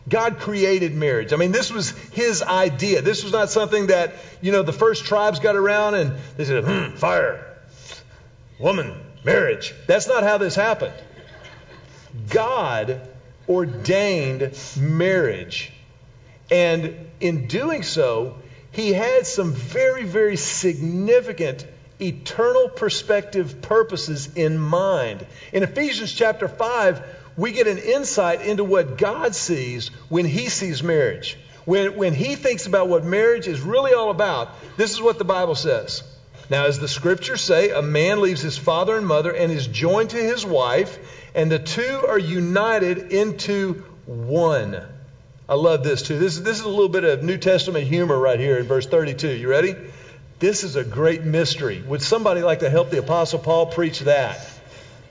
God 0.09 0.39
created 0.39 0.95
marriage. 0.95 1.33
I 1.33 1.37
mean, 1.37 1.53
this 1.53 1.71
was 1.71 1.91
his 1.91 2.43
idea. 2.43 3.03
This 3.03 3.23
was 3.23 3.33
not 3.33 3.51
something 3.51 3.89
that, 3.89 4.15
you 4.41 4.51
know, 4.51 4.63
the 4.63 4.73
first 4.73 5.05
tribes 5.05 5.41
got 5.41 5.57
around 5.57 5.95
and 5.95 6.17
they 6.37 6.45
said, 6.47 6.65
hmm, 6.65 6.97
fire, 6.97 7.45
woman, 8.59 8.95
marriage. 9.25 9.75
That's 9.87 10.09
not 10.09 10.23
how 10.23 10.39
this 10.39 10.55
happened. 10.55 10.95
God 12.29 13.01
ordained 13.49 14.57
marriage. 14.79 15.73
And 16.51 17.09
in 17.21 17.47
doing 17.47 17.83
so, 17.83 18.37
he 18.73 18.93
had 18.93 19.27
some 19.27 19.53
very, 19.53 20.05
very 20.05 20.37
significant 20.37 21.67
eternal 22.01 22.69
perspective 22.69 23.61
purposes 23.63 24.31
in 24.35 24.59
mind. 24.59 25.27
In 25.53 25.63
Ephesians 25.63 26.13
chapter 26.13 26.49
5, 26.49 27.03
we 27.37 27.53
get 27.53 27.67
an 27.67 27.79
insight 27.79 28.43
into 28.43 28.65
what 28.65 28.97
God 28.99 29.35
sees 29.35 29.89
when 30.09 30.25
He 30.25 30.49
sees 30.49 30.83
marriage. 30.83 31.39
When, 31.65 31.97
when 31.97 32.15
He 32.15 32.37
thinks 32.37 32.67
about 32.67 32.89
what 32.89 33.05
marriage 33.05 33.49
is 33.49 33.61
really 33.61 33.93
all 33.93 34.11
about, 34.11 34.51
this 34.77 34.93
is 34.93 35.01
what 35.01 35.19
the 35.19 35.25
Bible 35.25 35.55
says. 35.55 36.03
Now, 36.49 36.65
as 36.67 36.81
the 36.81 36.89
scriptures 36.89 37.41
say, 37.41 37.71
a 37.71 37.81
man 37.81 38.21
leaves 38.21 38.41
his 38.41 38.59
father 38.59 38.97
and 38.97 39.07
mother 39.07 39.31
and 39.31 39.53
is 39.53 39.69
joined 39.69 40.11
to 40.11 40.17
his 40.17 40.45
wife, 40.45 40.99
and 41.35 41.51
the 41.51 41.59
two 41.59 42.07
are 42.09 42.19
united 42.19 43.13
into 43.13 43.75
one. 44.07 44.81
I 45.49 45.55
love 45.55 45.83
this 45.83 46.03
too. 46.03 46.19
This, 46.19 46.39
this 46.39 46.59
is 46.59 46.65
a 46.65 46.69
little 46.69 46.89
bit 46.89 47.05
of 47.05 47.23
New 47.23 47.37
Testament 47.37 47.87
humor 47.87 48.19
right 48.19 48.39
here 48.39 48.59
in 48.59 48.67
verse 48.67 48.87
32. 48.87 49.29
You 49.29 49.49
ready? 49.49 49.75
This 50.39 50.65
is 50.65 50.77
a 50.77 50.85
great 50.85 51.23
mystery. 51.23 51.83
Would 51.83 52.03
somebody 52.03 52.43
like 52.43 52.61
to 52.61 52.71
help 52.71 52.91
the 52.91 52.99
Apostle 52.99 53.41
Paul 53.41 53.67
preach 53.67 54.01
that? 54.01 54.41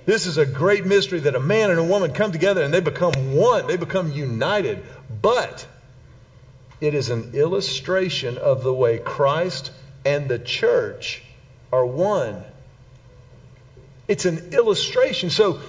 This 0.05 0.25
is 0.25 0.38
a 0.38 0.45
great 0.45 0.85
mystery 0.85 1.19
that 1.19 1.35
a 1.35 1.39
man 1.39 1.69
and 1.69 1.79
a 1.79 1.83
woman 1.83 2.13
come 2.13 2.31
together 2.31 2.63
and 2.63 2.73
they 2.73 2.79
become 2.79 3.35
one, 3.35 3.67
they 3.67 3.77
become 3.77 4.11
united. 4.11 4.81
But 5.21 5.67
it 6.81 6.93
is 6.93 7.09
an 7.09 7.31
illustration 7.33 8.38
of 8.38 8.63
the 8.63 8.73
way 8.73 8.97
Christ 8.97 9.71
and 10.05 10.29
the 10.29 10.39
church 10.39 11.21
are 11.71 11.85
one. 11.85 12.43
It's 14.07 14.25
an 14.25 14.49
illustration. 14.53 15.29
So, 15.29 15.59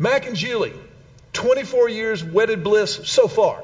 Mac 0.00 0.26
and 0.26 0.34
Julie, 0.34 0.72
24 1.34 1.90
years 1.90 2.24
wedded 2.24 2.64
bliss 2.64 3.06
so 3.06 3.28
far. 3.28 3.62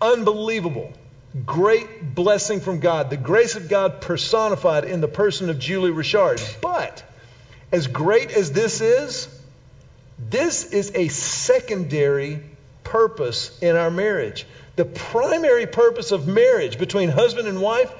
Unbelievable. 0.00 0.92
Great 1.46 2.12
blessing 2.16 2.58
from 2.58 2.80
God. 2.80 3.08
The 3.08 3.16
grace 3.16 3.54
of 3.54 3.68
God 3.68 4.00
personified 4.00 4.84
in 4.84 5.00
the 5.00 5.06
person 5.06 5.48
of 5.48 5.60
Julie 5.60 5.92
Richard. 5.92 6.40
But, 6.60 7.04
as 7.70 7.86
great 7.86 8.32
as 8.32 8.50
this 8.50 8.80
is, 8.80 9.28
this 10.18 10.72
is 10.72 10.90
a 10.96 11.06
secondary 11.06 12.40
purpose 12.82 13.56
in 13.60 13.76
our 13.76 13.92
marriage. 13.92 14.44
The 14.74 14.86
primary 14.86 15.68
purpose 15.68 16.10
of 16.10 16.26
marriage 16.26 16.80
between 16.80 17.10
husband 17.10 17.46
and 17.46 17.62
wife 17.62 17.92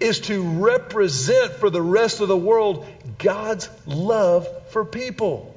is 0.00 0.20
to 0.20 0.42
represent 0.42 1.52
for 1.52 1.68
the 1.68 1.82
rest 1.82 2.22
of 2.22 2.28
the 2.28 2.36
world 2.38 2.86
God's 3.18 3.68
love 3.84 4.48
for 4.70 4.86
people. 4.86 5.51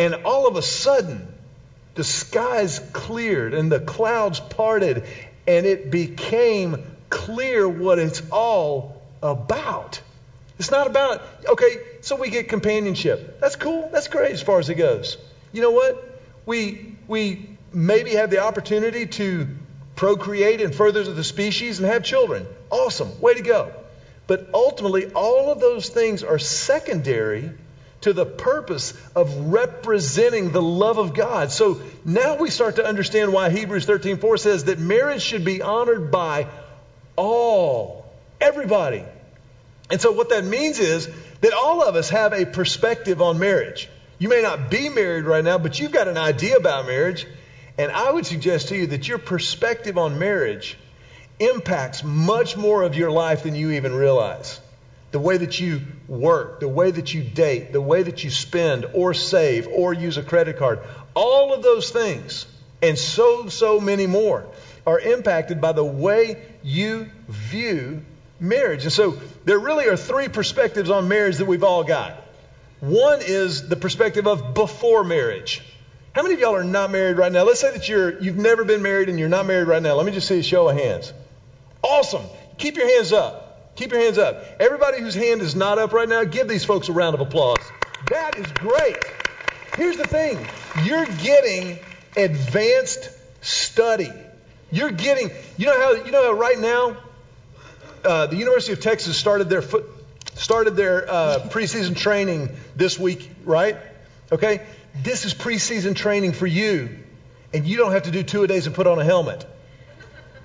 And 0.00 0.14
all 0.24 0.48
of 0.48 0.56
a 0.56 0.62
sudden, 0.62 1.28
the 1.94 2.04
skies 2.04 2.78
cleared 2.94 3.52
and 3.52 3.70
the 3.70 3.80
clouds 3.80 4.40
parted, 4.40 5.04
and 5.46 5.66
it 5.66 5.90
became 5.90 6.82
clear 7.10 7.68
what 7.68 7.98
it's 7.98 8.22
all 8.32 9.02
about. 9.22 10.00
It's 10.58 10.70
not 10.70 10.86
about, 10.86 11.20
okay, 11.46 11.76
so 12.00 12.16
we 12.16 12.30
get 12.30 12.48
companionship. 12.48 13.40
That's 13.40 13.56
cool. 13.56 13.90
That's 13.92 14.08
great 14.08 14.32
as 14.32 14.40
far 14.40 14.58
as 14.58 14.70
it 14.70 14.76
goes. 14.76 15.18
You 15.52 15.60
know 15.60 15.72
what? 15.72 16.22
We, 16.46 16.96
we 17.06 17.58
maybe 17.70 18.12
have 18.12 18.30
the 18.30 18.38
opportunity 18.38 19.04
to 19.04 19.48
procreate 19.96 20.62
and 20.62 20.74
further 20.74 21.04
the 21.04 21.24
species 21.24 21.78
and 21.78 21.86
have 21.86 22.04
children. 22.04 22.46
Awesome. 22.70 23.20
Way 23.20 23.34
to 23.34 23.42
go. 23.42 23.70
But 24.26 24.48
ultimately, 24.54 25.12
all 25.12 25.52
of 25.52 25.60
those 25.60 25.90
things 25.90 26.24
are 26.24 26.38
secondary 26.38 27.50
to 28.02 28.12
the 28.12 28.24
purpose 28.24 28.94
of 29.14 29.52
representing 29.52 30.52
the 30.52 30.62
love 30.62 30.98
of 30.98 31.14
God. 31.14 31.50
So 31.50 31.80
now 32.04 32.36
we 32.36 32.50
start 32.50 32.76
to 32.76 32.84
understand 32.84 33.32
why 33.32 33.50
Hebrews 33.50 33.86
13:4 33.86 34.38
says 34.38 34.64
that 34.64 34.78
marriage 34.78 35.22
should 35.22 35.44
be 35.44 35.62
honored 35.62 36.10
by 36.10 36.46
all, 37.16 38.06
everybody. 38.40 39.04
And 39.90 40.00
so 40.00 40.12
what 40.12 40.30
that 40.30 40.44
means 40.44 40.78
is 40.78 41.08
that 41.40 41.52
all 41.52 41.82
of 41.82 41.96
us 41.96 42.10
have 42.10 42.32
a 42.32 42.46
perspective 42.46 43.20
on 43.20 43.38
marriage. 43.38 43.88
You 44.18 44.28
may 44.28 44.42
not 44.42 44.70
be 44.70 44.88
married 44.88 45.24
right 45.24 45.42
now, 45.42 45.58
but 45.58 45.78
you've 45.78 45.92
got 45.92 46.06
an 46.06 46.18
idea 46.18 46.56
about 46.56 46.86
marriage. 46.86 47.26
And 47.78 47.90
I 47.90 48.10
would 48.10 48.26
suggest 48.26 48.68
to 48.68 48.76
you 48.76 48.88
that 48.88 49.08
your 49.08 49.18
perspective 49.18 49.98
on 49.98 50.18
marriage 50.18 50.78
impacts 51.38 52.04
much 52.04 52.56
more 52.56 52.82
of 52.82 52.94
your 52.94 53.10
life 53.10 53.44
than 53.44 53.54
you 53.54 53.72
even 53.72 53.94
realize. 53.94 54.60
The 55.12 55.18
way 55.18 55.36
that 55.38 55.58
you 55.58 55.80
work, 56.06 56.60
the 56.60 56.68
way 56.68 56.90
that 56.90 57.12
you 57.12 57.22
date, 57.22 57.72
the 57.72 57.80
way 57.80 58.02
that 58.02 58.22
you 58.22 58.30
spend 58.30 58.86
or 58.94 59.12
save 59.12 59.66
or 59.66 59.92
use 59.92 60.16
a 60.18 60.22
credit 60.22 60.56
card, 60.56 60.80
all 61.14 61.52
of 61.52 61.62
those 61.62 61.90
things 61.90 62.46
and 62.82 62.98
so, 62.98 63.48
so 63.48 63.80
many 63.80 64.06
more 64.06 64.46
are 64.86 64.98
impacted 64.98 65.60
by 65.60 65.72
the 65.72 65.84
way 65.84 66.36
you 66.62 67.10
view 67.28 68.02
marriage. 68.38 68.84
And 68.84 68.92
so 68.92 69.18
there 69.44 69.58
really 69.58 69.86
are 69.86 69.96
three 69.96 70.28
perspectives 70.28 70.90
on 70.90 71.08
marriage 71.08 71.38
that 71.38 71.46
we've 71.46 71.64
all 71.64 71.84
got. 71.84 72.16
One 72.80 73.20
is 73.20 73.68
the 73.68 73.76
perspective 73.76 74.26
of 74.26 74.54
before 74.54 75.04
marriage. 75.04 75.62
How 76.12 76.22
many 76.22 76.34
of 76.34 76.40
y'all 76.40 76.56
are 76.56 76.64
not 76.64 76.90
married 76.90 77.18
right 77.18 77.30
now? 77.30 77.44
Let's 77.44 77.60
say 77.60 77.70
that 77.70 77.88
you're 77.88 78.18
you've 78.20 78.38
never 78.38 78.64
been 78.64 78.82
married 78.82 79.08
and 79.08 79.18
you're 79.18 79.28
not 79.28 79.46
married 79.46 79.68
right 79.68 79.82
now. 79.82 79.94
Let 79.94 80.06
me 80.06 80.12
just 80.12 80.26
see 80.26 80.38
a 80.38 80.42
show 80.42 80.68
of 80.68 80.76
hands. 80.76 81.12
Awesome. 81.82 82.24
Keep 82.56 82.76
your 82.76 82.88
hands 82.88 83.12
up. 83.12 83.49
Keep 83.80 83.92
your 83.92 84.02
hands 84.02 84.18
up. 84.18 84.44
Everybody 84.60 85.00
whose 85.00 85.14
hand 85.14 85.40
is 85.40 85.56
not 85.56 85.78
up 85.78 85.94
right 85.94 86.06
now, 86.06 86.22
give 86.24 86.46
these 86.46 86.66
folks 86.66 86.90
a 86.90 86.92
round 86.92 87.14
of 87.14 87.22
applause. 87.22 87.56
That 88.10 88.36
is 88.36 88.46
great. 88.52 88.98
Here's 89.74 89.96
the 89.96 90.06
thing. 90.06 90.38
You're 90.84 91.06
getting 91.06 91.78
advanced 92.14 93.08
study. 93.40 94.12
You're 94.70 94.90
getting, 94.90 95.30
you 95.56 95.64
know 95.64 95.80
how, 95.80 95.92
you 95.92 96.12
know 96.12 96.24
how 96.24 96.32
right 96.32 96.58
now, 96.58 96.96
uh, 98.04 98.26
the 98.26 98.36
University 98.36 98.74
of 98.74 98.80
Texas 98.80 99.16
started 99.16 99.48
their 99.48 99.62
foot, 99.62 99.86
started 100.34 100.76
their 100.76 101.10
uh, 101.10 101.38
preseason 101.48 101.96
training 101.96 102.50
this 102.76 102.98
week, 102.98 103.30
right? 103.46 103.78
Okay, 104.30 104.60
this 105.02 105.24
is 105.24 105.32
preseason 105.32 105.96
training 105.96 106.32
for 106.32 106.46
you, 106.46 106.98
and 107.54 107.66
you 107.66 107.78
don't 107.78 107.92
have 107.92 108.02
to 108.02 108.10
do 108.10 108.22
two 108.22 108.42
a 108.42 108.46
days 108.46 108.66
and 108.66 108.74
put 108.74 108.86
on 108.86 108.98
a 108.98 109.04
helmet. 109.04 109.46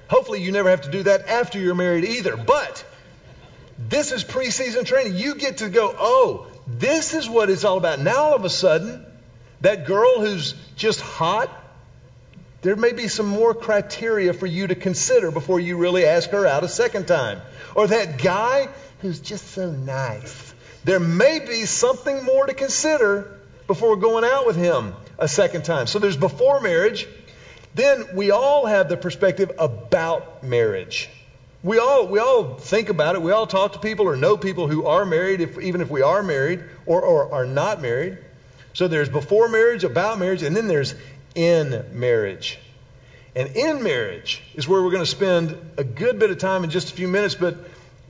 Hopefully, 0.08 0.42
you 0.42 0.54
never 0.54 0.70
have 0.70 0.84
to 0.84 0.90
do 0.90 1.04
that 1.04 1.28
after 1.28 1.60
you're 1.60 1.76
married 1.76 2.06
either. 2.06 2.38
But 2.38 2.86
this 3.78 4.12
is 4.12 4.24
preseason 4.24 4.86
training. 4.86 5.16
You 5.16 5.36
get 5.36 5.58
to 5.58 5.70
go, 5.70 5.94
oh, 5.98 6.48
this 6.68 7.14
is 7.14 7.30
what 7.30 7.50
it's 7.50 7.64
all 7.64 7.78
about. 7.78 8.00
Now, 8.00 8.18
all 8.18 8.36
of 8.36 8.46
a 8.46 8.50
sudden, 8.50 9.06
that 9.62 9.86
girl 9.86 10.20
who's 10.20 10.54
just 10.76 11.02
hot, 11.02 11.50
there 12.62 12.76
may 12.76 12.94
be 12.94 13.08
some 13.08 13.28
more 13.28 13.54
criteria 13.54 14.34
for 14.34 14.48
you 14.48 14.68
to 14.68 14.76
consider 14.76 15.30
before 15.30 15.60
you 15.60 15.78
really 15.78 16.06
ask 16.06 16.30
her 16.32 16.48
out 16.48 16.64
a 16.64 16.70
second 16.70 17.08
time. 17.08 17.42
Or 17.76 17.88
that 17.88 18.18
guy 18.18 18.70
who's 19.02 19.20
just 19.20 19.48
so 19.52 19.70
nice. 19.70 20.54
There 20.84 21.00
may 21.00 21.40
be 21.40 21.66
something 21.66 22.24
more 22.24 22.46
to 22.46 22.54
consider 22.54 23.40
before 23.68 23.98
going 23.98 24.24
out 24.24 24.46
with 24.46 24.56
him 24.56 24.94
a 25.18 25.28
second 25.28 25.66
time. 25.66 25.88
So 25.88 26.00
there's 26.00 26.18
before 26.18 26.62
marriage. 26.62 27.08
Then 27.74 28.16
we 28.16 28.32
all 28.32 28.66
have 28.66 28.88
the 28.88 28.98
perspective 28.98 29.52
about 29.60 30.44
marriage. 30.44 31.10
We 31.66 31.80
all, 31.80 32.06
we 32.06 32.20
all 32.20 32.54
think 32.54 32.90
about 32.90 33.16
it. 33.16 33.24
We 33.24 33.32
all 33.32 33.48
talk 33.48 33.74
to 33.74 33.80
people 33.80 34.08
or 34.08 34.16
know 34.16 34.38
people 34.38 34.68
who 34.68 34.86
are 34.86 35.04
married, 35.04 35.42
if, 35.42 35.60
even 35.60 35.82
if 35.82 35.90
we 35.90 36.04
are 36.04 36.22
married 36.22 36.64
or, 36.86 37.02
or 37.02 37.34
are 37.34 37.48
not 37.48 37.82
married. 37.82 38.20
So 38.74 38.88
there's 38.88 39.10
before 39.10 39.50
marriage, 39.50 39.84
about 39.84 40.20
marriage, 40.20 40.44
and 40.44 40.56
then 40.56 40.68
there's 40.68 40.94
in 41.34 41.84
marriage. 41.92 42.60
And 43.36 43.56
in 43.56 43.82
marriage 43.82 44.44
is 44.54 44.68
where 44.68 44.84
we're 44.84 44.92
going 44.92 45.02
to 45.02 45.10
spend 45.10 45.58
a 45.78 45.84
good 45.84 46.20
bit 46.20 46.30
of 46.30 46.38
time 46.38 46.64
in 46.64 46.70
just 46.70 46.92
a 46.92 46.94
few 46.94 47.08
minutes. 47.08 47.34
But 47.34 47.58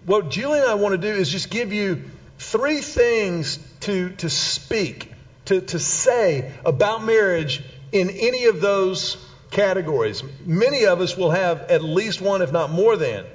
what 0.06 0.30
Julie 0.30 0.60
and 0.60 0.68
I 0.68 0.74
want 0.74 0.92
to 0.92 0.98
do 0.98 1.18
is 1.18 1.32
just 1.32 1.50
give 1.50 1.72
you 1.72 2.04
three 2.38 2.82
things 2.82 3.58
to, 3.82 4.10
to 4.18 4.30
speak, 4.30 5.14
to, 5.46 5.62
to 5.62 5.80
say 5.80 6.52
about 6.66 7.06
marriage 7.06 7.64
in 7.94 8.10
any 8.10 8.48
of 8.48 8.60
those 8.60 9.16
categories. 9.50 10.24
Many 10.46 10.88
of 10.88 11.00
us 11.00 11.16
will 11.16 11.32
have 11.32 11.62
at 11.72 11.82
least 11.82 12.20
one, 12.20 12.42
if 12.42 12.52
not 12.52 12.70
more 12.70 12.98
than. 12.98 13.26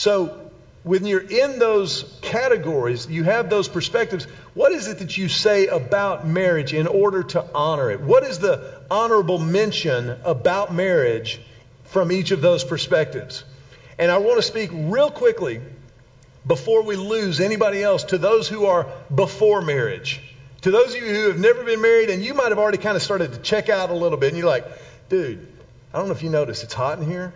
So 0.00 0.50
when 0.82 1.04
you're 1.04 1.20
in 1.20 1.58
those 1.58 2.10
categories, 2.22 3.06
you 3.06 3.22
have 3.24 3.50
those 3.50 3.68
perspectives. 3.68 4.24
What 4.54 4.72
is 4.72 4.88
it 4.88 5.00
that 5.00 5.18
you 5.18 5.28
say 5.28 5.66
about 5.66 6.26
marriage 6.26 6.72
in 6.72 6.86
order 6.86 7.22
to 7.22 7.44
honor 7.54 7.90
it? 7.90 8.00
What 8.00 8.22
is 8.22 8.38
the 8.38 8.80
honorable 8.90 9.38
mention 9.38 10.16
about 10.24 10.72
marriage 10.72 11.38
from 11.84 12.10
each 12.10 12.30
of 12.30 12.40
those 12.40 12.64
perspectives? 12.64 13.44
And 13.98 14.10
I 14.10 14.16
want 14.16 14.38
to 14.38 14.42
speak 14.42 14.70
real 14.72 15.10
quickly 15.10 15.60
before 16.46 16.82
we 16.82 16.96
lose 16.96 17.38
anybody 17.38 17.82
else 17.82 18.04
to 18.04 18.16
those 18.16 18.48
who 18.48 18.64
are 18.64 18.86
before 19.14 19.60
marriage. 19.60 20.22
To 20.62 20.70
those 20.70 20.94
of 20.94 21.02
you 21.02 21.14
who 21.14 21.28
have 21.28 21.38
never 21.38 21.62
been 21.62 21.82
married 21.82 22.08
and 22.08 22.24
you 22.24 22.32
might 22.32 22.48
have 22.48 22.58
already 22.58 22.78
kind 22.78 22.96
of 22.96 23.02
started 23.02 23.34
to 23.34 23.38
check 23.40 23.68
out 23.68 23.90
a 23.90 23.94
little 23.94 24.16
bit 24.16 24.28
and 24.28 24.38
you're 24.38 24.46
like, 24.46 24.64
dude, 25.10 25.46
I 25.92 25.98
don't 25.98 26.06
know 26.06 26.14
if 26.14 26.22
you 26.22 26.30
noticed, 26.30 26.64
it's 26.64 26.72
hot 26.72 26.98
in 26.98 27.04
here 27.04 27.34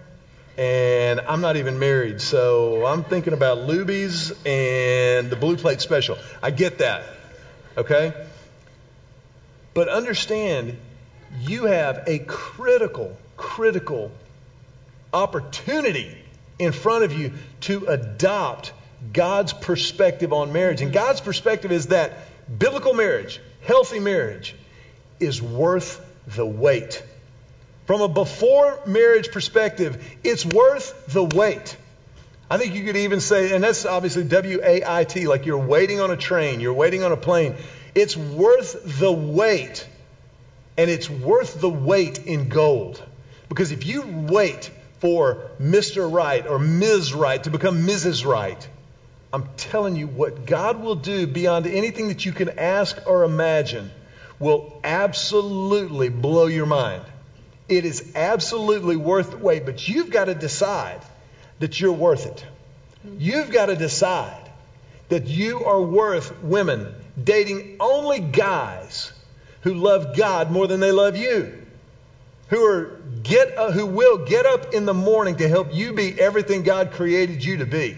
and 0.56 1.20
I'm 1.20 1.40
not 1.40 1.56
even 1.56 1.78
married, 1.78 2.20
so 2.20 2.86
I'm 2.86 3.04
thinking 3.04 3.32
about 3.32 3.58
Luby's 3.58 4.30
and 4.46 5.30
the 5.30 5.36
Blue 5.36 5.56
Plate 5.56 5.80
Special. 5.80 6.16
I 6.42 6.50
get 6.50 6.78
that, 6.78 7.04
okay? 7.76 8.12
But 9.74 9.88
understand, 9.88 10.78
you 11.40 11.64
have 11.64 12.04
a 12.06 12.20
critical, 12.20 13.16
critical 13.36 14.12
opportunity 15.12 16.16
in 16.58 16.72
front 16.72 17.04
of 17.04 17.12
you 17.12 17.32
to 17.62 17.86
adopt 17.86 18.72
God's 19.12 19.52
perspective 19.52 20.32
on 20.32 20.52
marriage. 20.52 20.80
And 20.80 20.92
God's 20.92 21.20
perspective 21.20 21.72
is 21.72 21.88
that 21.88 22.12
biblical 22.58 22.94
marriage, 22.94 23.40
healthy 23.62 23.98
marriage, 23.98 24.54
is 25.18 25.42
worth 25.42 26.04
the 26.26 26.46
wait. 26.46 27.02
From 27.86 28.00
a 28.00 28.08
before 28.08 28.80
marriage 28.86 29.30
perspective, 29.30 30.02
it's 30.24 30.44
worth 30.44 31.06
the 31.06 31.22
wait. 31.22 31.76
I 32.50 32.58
think 32.58 32.74
you 32.74 32.84
could 32.84 32.96
even 32.96 33.20
say, 33.20 33.52
and 33.54 33.62
that's 33.62 33.84
obviously 33.84 34.24
W 34.24 34.60
A 34.62 34.82
I 34.86 35.04
T, 35.04 35.26
like 35.26 35.46
you're 35.46 35.58
waiting 35.58 36.00
on 36.00 36.10
a 36.10 36.16
train, 36.16 36.60
you're 36.60 36.74
waiting 36.74 37.02
on 37.02 37.12
a 37.12 37.16
plane. 37.16 37.56
It's 37.94 38.16
worth 38.16 38.98
the 38.98 39.12
wait. 39.12 39.86
And 40.76 40.90
it's 40.90 41.08
worth 41.08 41.60
the 41.60 41.70
wait 41.70 42.26
in 42.26 42.48
gold. 42.48 43.02
Because 43.48 43.70
if 43.70 43.86
you 43.86 44.02
wait 44.02 44.70
for 44.98 45.50
Mr. 45.60 46.10
Right 46.10 46.46
or 46.46 46.58
Ms. 46.58 47.14
Right 47.14 47.42
to 47.44 47.50
become 47.50 47.86
Mrs. 47.86 48.26
Right, 48.26 48.68
I'm 49.32 49.48
telling 49.56 49.96
you 49.96 50.06
what 50.06 50.46
God 50.46 50.80
will 50.80 50.94
do 50.94 51.26
beyond 51.26 51.66
anything 51.66 52.08
that 52.08 52.24
you 52.24 52.32
can 52.32 52.58
ask 52.58 53.06
or 53.06 53.24
imagine 53.24 53.90
will 54.38 54.80
absolutely 54.82 56.08
blow 56.08 56.46
your 56.46 56.66
mind. 56.66 57.04
It 57.68 57.84
is 57.84 58.12
absolutely 58.14 58.96
worth 58.96 59.30
the 59.30 59.36
wait, 59.38 59.64
but 59.64 59.88
you've 59.88 60.10
got 60.10 60.26
to 60.26 60.34
decide 60.34 61.00
that 61.60 61.80
you're 61.80 61.92
worth 61.92 62.26
it. 62.26 62.44
You've 63.18 63.50
got 63.50 63.66
to 63.66 63.76
decide 63.76 64.50
that 65.08 65.26
you 65.26 65.64
are 65.64 65.80
worth 65.80 66.42
women 66.42 66.94
dating 67.22 67.76
only 67.80 68.20
guys 68.20 69.12
who 69.62 69.74
love 69.74 70.16
God 70.16 70.50
more 70.50 70.66
than 70.66 70.80
they 70.80 70.92
love 70.92 71.16
you. 71.16 71.60
Who 72.48 72.64
are 72.66 73.00
get 73.22 73.56
uh, 73.56 73.72
who 73.72 73.86
will 73.86 74.18
get 74.18 74.44
up 74.44 74.74
in 74.74 74.84
the 74.84 74.94
morning 74.94 75.36
to 75.36 75.48
help 75.48 75.74
you 75.74 75.94
be 75.94 76.18
everything 76.20 76.62
God 76.62 76.92
created 76.92 77.42
you 77.42 77.58
to 77.58 77.66
be. 77.66 77.96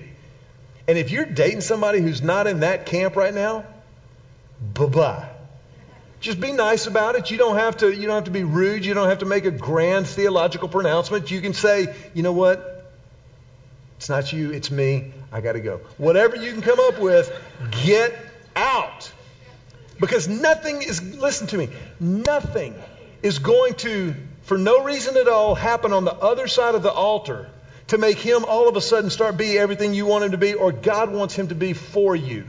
And 0.89 0.97
if 0.97 1.11
you're 1.11 1.27
dating 1.27 1.63
somebody 1.63 2.01
who's 2.01 2.23
not 2.23 2.47
in 2.47 2.61
that 2.61 2.87
camp 2.87 3.17
right 3.17 3.35
now, 3.35 3.65
bye-bye. 4.75 5.29
Just 6.21 6.41
be 6.41 6.53
nice 6.53 6.87
about 6.87 7.15
it. 7.15 7.31
You 7.31 7.39
don't 7.39 7.57
have 7.57 7.79
to 7.79 7.93
you 7.93 8.07
don't 8.07 8.17
have 8.17 8.25
to 8.25 8.31
be 8.31 8.45
rude. 8.45 8.85
You 8.85 8.95
don't 8.95 9.09
have 9.09 9.19
to 9.19 9.27
make 9.27 9.45
a 9.45 9.51
grand 9.51 10.07
theological 10.07 10.69
pronouncement. 10.69 11.31
You 11.31 11.41
can 11.41 11.53
say, 11.53 11.95
"You 12.15 12.23
know 12.23 12.33
what? 12.33 12.91
It's 13.99 14.09
not 14.09 14.33
you, 14.33 14.51
it's 14.51 14.71
me. 14.71 15.13
I 15.31 15.41
got 15.41 15.53
to 15.53 15.61
go." 15.61 15.81
Whatever 15.99 16.37
you 16.37 16.53
can 16.53 16.63
come 16.63 16.81
up 16.81 16.99
with, 16.99 17.31
get 17.85 18.15
out. 18.55 19.11
Because 20.01 20.29
nothing 20.29 20.83
is 20.83 21.03
listen 21.03 21.47
to 21.49 21.59
me. 21.59 21.69
Nothing 22.01 22.75
is 23.23 23.39
going 23.39 23.75
to 23.75 24.15
for 24.43 24.57
no 24.57 24.85
reason 24.85 25.17
at 25.17 25.29
all 25.29 25.55
happen 25.55 25.93
on 25.93 26.05
the 26.05 26.15
other 26.15 26.47
side 26.47 26.75
of 26.75 26.83
the 26.83 26.93
altar 26.93 27.49
to 27.89 27.99
make 27.99 28.19
him 28.19 28.45
all 28.45 28.69
of 28.69 28.77
a 28.77 28.81
sudden 28.81 29.11
start 29.11 29.37
be 29.37 29.59
everything 29.59 29.95
you 29.95 30.07
want 30.07 30.25
him 30.25 30.31
to 30.33 30.39
be 30.39 30.55
or 30.55 30.73
God 30.73 31.11
wants 31.11 31.35
him 31.35 31.49
to 31.49 31.55
be 31.55 31.73
for 31.73 32.17
you. 32.17 32.47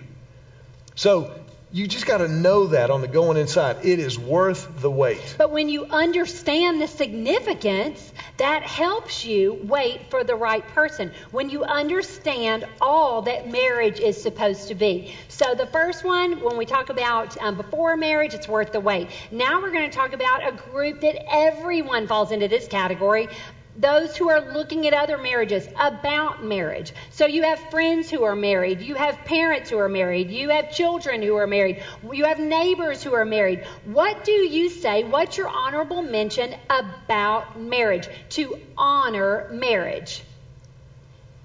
So 0.95 1.31
you 1.71 1.85
just 1.85 2.05
got 2.05 2.19
to 2.19 2.27
know 2.27 2.67
that 2.67 2.89
on 2.89 3.01
the 3.01 3.07
going 3.07 3.35
inside. 3.35 3.77
It 3.83 3.99
is 3.99 4.17
worth 4.17 4.67
the 4.79 4.89
wait. 4.89 5.35
But 5.37 5.51
when 5.51 5.67
you 5.67 5.85
understand 5.85 6.81
the 6.81 6.87
significance, 6.87 8.13
that 8.37 8.63
helps 8.63 9.25
you 9.25 9.59
wait 9.63 10.09
for 10.09 10.23
the 10.23 10.35
right 10.35 10.65
person. 10.69 11.11
When 11.31 11.49
you 11.49 11.63
understand 11.65 12.65
all 12.79 13.23
that 13.23 13.47
marriage 13.47 13.99
is 13.99 14.21
supposed 14.21 14.69
to 14.69 14.75
be. 14.75 15.13
So 15.27 15.55
the 15.55 15.67
first 15.67 16.05
one, 16.05 16.41
when 16.41 16.57
we 16.57 16.65
talk 16.65 16.89
about 16.89 17.37
um, 17.41 17.57
before 17.57 17.97
marriage, 17.97 18.33
it's 18.33 18.47
worth 18.47 18.71
the 18.71 18.79
wait. 18.79 19.09
Now 19.29 19.61
we're 19.61 19.71
going 19.71 19.89
to 19.89 19.95
talk 19.95 20.13
about 20.13 20.47
a 20.47 20.53
group 20.53 21.01
that 21.01 21.21
everyone 21.29 22.07
falls 22.07 22.31
into 22.31 22.47
this 22.47 22.67
category 22.67 23.27
those 23.77 24.15
who 24.17 24.29
are 24.29 24.41
looking 24.41 24.87
at 24.87 24.93
other 24.93 25.17
marriages, 25.17 25.67
about 25.79 26.43
marriage. 26.43 26.93
So 27.11 27.25
you 27.27 27.43
have 27.43 27.59
friends 27.69 28.09
who 28.09 28.23
are 28.23 28.35
married, 28.35 28.81
you 28.81 28.95
have 28.95 29.23
parents 29.23 29.69
who 29.69 29.77
are 29.77 29.89
married, 29.89 30.31
you 30.31 30.49
have 30.49 30.71
children 30.71 31.21
who 31.21 31.35
are 31.35 31.47
married, 31.47 31.83
you 32.11 32.25
have 32.25 32.39
neighbors 32.39 33.03
who 33.03 33.13
are 33.13 33.25
married. 33.25 33.63
What 33.85 34.23
do 34.23 34.31
you 34.31 34.69
say? 34.69 35.03
What's 35.03 35.37
your 35.37 35.47
honorable 35.47 36.01
mention 36.01 36.55
about 36.69 37.59
marriage? 37.59 38.09
To 38.29 38.57
honor 38.77 39.47
marriage. 39.51 40.23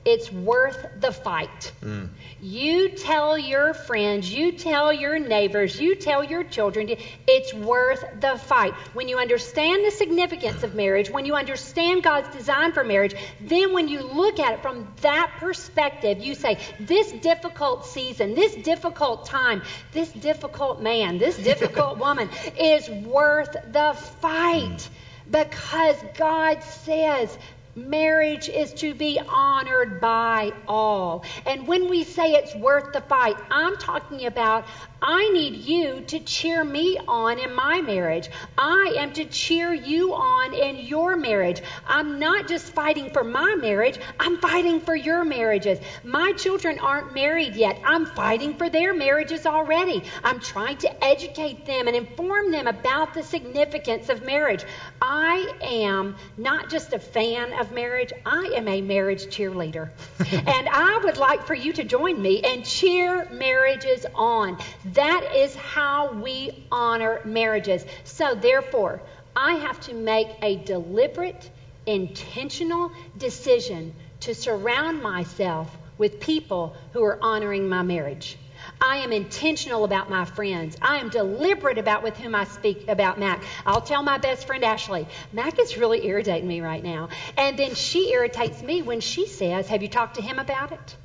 It's 0.04 0.32
worth 0.32 0.84
the 1.00 1.12
fight. 1.12 1.72
Mm. 1.82 2.08
You 2.40 2.88
tell 2.88 3.38
your 3.38 3.72
friends, 3.72 4.32
you 4.32 4.52
tell 4.52 4.92
your 4.92 5.18
neighbors, 5.18 5.80
you 5.80 5.94
tell 5.94 6.24
your 6.24 6.42
children, 6.42 6.96
it's 7.28 7.54
worth 7.54 8.04
the 8.20 8.36
fight. 8.36 8.74
When 8.94 9.08
you 9.08 9.18
understand 9.18 9.84
the 9.84 9.92
significance 9.92 10.64
of 10.64 10.74
marriage, 10.74 11.08
when 11.08 11.24
you 11.24 11.36
understand 11.36 12.02
God's 12.02 12.34
design 12.34 12.72
for 12.72 12.82
marriage, 12.82 13.14
then 13.40 13.72
when 13.72 13.86
you 13.86 14.02
look 14.02 14.40
at 14.40 14.54
it 14.54 14.62
from 14.62 14.88
that 15.02 15.30
perspective, 15.38 16.18
you 16.18 16.34
say, 16.34 16.58
this 16.80 17.12
difficult 17.12 17.86
season, 17.86 18.34
this 18.34 18.56
difficult 18.56 19.26
time, 19.26 19.62
this 19.92 20.10
difficult 20.10 20.82
man, 20.82 21.18
this 21.18 21.36
difficult 21.50 21.98
woman 21.98 22.28
is 22.58 22.88
worth 22.90 23.52
the 23.52 23.96
fight 24.20 24.88
because 25.30 25.96
God 26.16 26.62
says 26.62 27.38
Marriage 27.74 28.50
is 28.50 28.74
to 28.74 28.92
be 28.92 29.18
honored 29.26 29.98
by 29.98 30.52
all. 30.68 31.24
And 31.46 31.66
when 31.66 31.88
we 31.88 32.04
say 32.04 32.32
it's 32.32 32.54
worth 32.54 32.92
the 32.92 33.00
fight, 33.00 33.36
I'm 33.50 33.78
talking 33.78 34.26
about 34.26 34.66
I 35.04 35.30
need 35.30 35.56
you 35.56 36.02
to 36.02 36.20
cheer 36.20 36.62
me 36.62 36.96
on 37.08 37.40
in 37.40 37.52
my 37.54 37.80
marriage. 37.80 38.30
I 38.56 38.94
am 38.98 39.10
to 39.12 39.24
cheer 39.24 39.72
you 39.72 40.14
on 40.14 40.54
in 40.54 40.76
your 40.76 41.16
marriage. 41.16 41.60
I'm 41.88 42.20
not 42.20 42.46
just 42.46 42.72
fighting 42.72 43.10
for 43.10 43.24
my 43.24 43.56
marriage, 43.58 43.98
I'm 44.20 44.38
fighting 44.38 44.80
for 44.80 44.94
your 44.94 45.24
marriages. 45.24 45.80
My 46.04 46.32
children 46.36 46.78
aren't 46.78 47.12
married 47.12 47.56
yet. 47.56 47.80
I'm 47.84 48.06
fighting 48.06 48.54
for 48.54 48.70
their 48.70 48.94
marriages 48.94 49.44
already. 49.44 50.04
I'm 50.22 50.38
trying 50.38 50.76
to 50.78 51.04
educate 51.04 51.64
them 51.64 51.88
and 51.88 51.96
inform 51.96 52.52
them 52.52 52.68
about 52.68 53.14
the 53.14 53.24
significance 53.24 54.08
of 54.08 54.22
marriage. 54.22 54.64
I 55.00 55.48
am 55.62 56.14
not 56.36 56.68
just 56.68 56.92
a 56.92 57.00
fan 57.00 57.52
of 57.62 57.70
marriage, 57.70 58.12
I 58.26 58.52
am 58.56 58.66
a 58.66 58.82
marriage 58.82 59.26
cheerleader. 59.26 59.88
and 60.46 60.68
I 60.68 61.00
would 61.04 61.16
like 61.16 61.46
for 61.46 61.54
you 61.54 61.72
to 61.74 61.84
join 61.84 62.20
me 62.20 62.42
and 62.42 62.64
cheer 62.64 63.28
marriages 63.30 64.04
on. 64.14 64.58
That 64.86 65.32
is 65.34 65.54
how 65.54 66.12
we 66.12 66.66
honor 66.72 67.20
marriages. 67.24 67.86
So, 68.02 68.34
therefore, 68.34 69.00
I 69.36 69.54
have 69.54 69.80
to 69.82 69.94
make 69.94 70.28
a 70.42 70.56
deliberate, 70.56 71.50
intentional 71.86 72.90
decision 73.16 73.94
to 74.20 74.34
surround 74.34 75.00
myself 75.00 75.70
with 75.98 76.18
people 76.18 76.74
who 76.92 77.04
are 77.04 77.18
honoring 77.22 77.68
my 77.68 77.82
marriage. 77.82 78.36
I 78.80 78.96
am 78.98 79.12
intentional 79.12 79.84
about 79.84 80.10
my 80.10 80.24
friends. 80.24 80.76
I 80.82 80.98
am 80.98 81.08
deliberate 81.08 81.78
about 81.78 82.02
with 82.02 82.16
whom 82.16 82.34
I 82.34 82.44
speak 82.44 82.88
about 82.88 83.18
Mac. 83.18 83.42
I'll 83.64 83.80
tell 83.80 84.02
my 84.02 84.18
best 84.18 84.46
friend 84.46 84.64
Ashley, 84.64 85.06
Mac 85.32 85.58
is 85.58 85.76
really 85.76 86.06
irritating 86.06 86.48
me 86.48 86.60
right 86.60 86.82
now. 86.82 87.08
And 87.36 87.58
then 87.58 87.74
she 87.74 88.12
irritates 88.12 88.62
me 88.62 88.82
when 88.82 89.00
she 89.00 89.26
says, 89.26 89.68
Have 89.68 89.82
you 89.82 89.88
talked 89.88 90.16
to 90.16 90.22
him 90.22 90.38
about 90.38 90.72
it? 90.72 90.96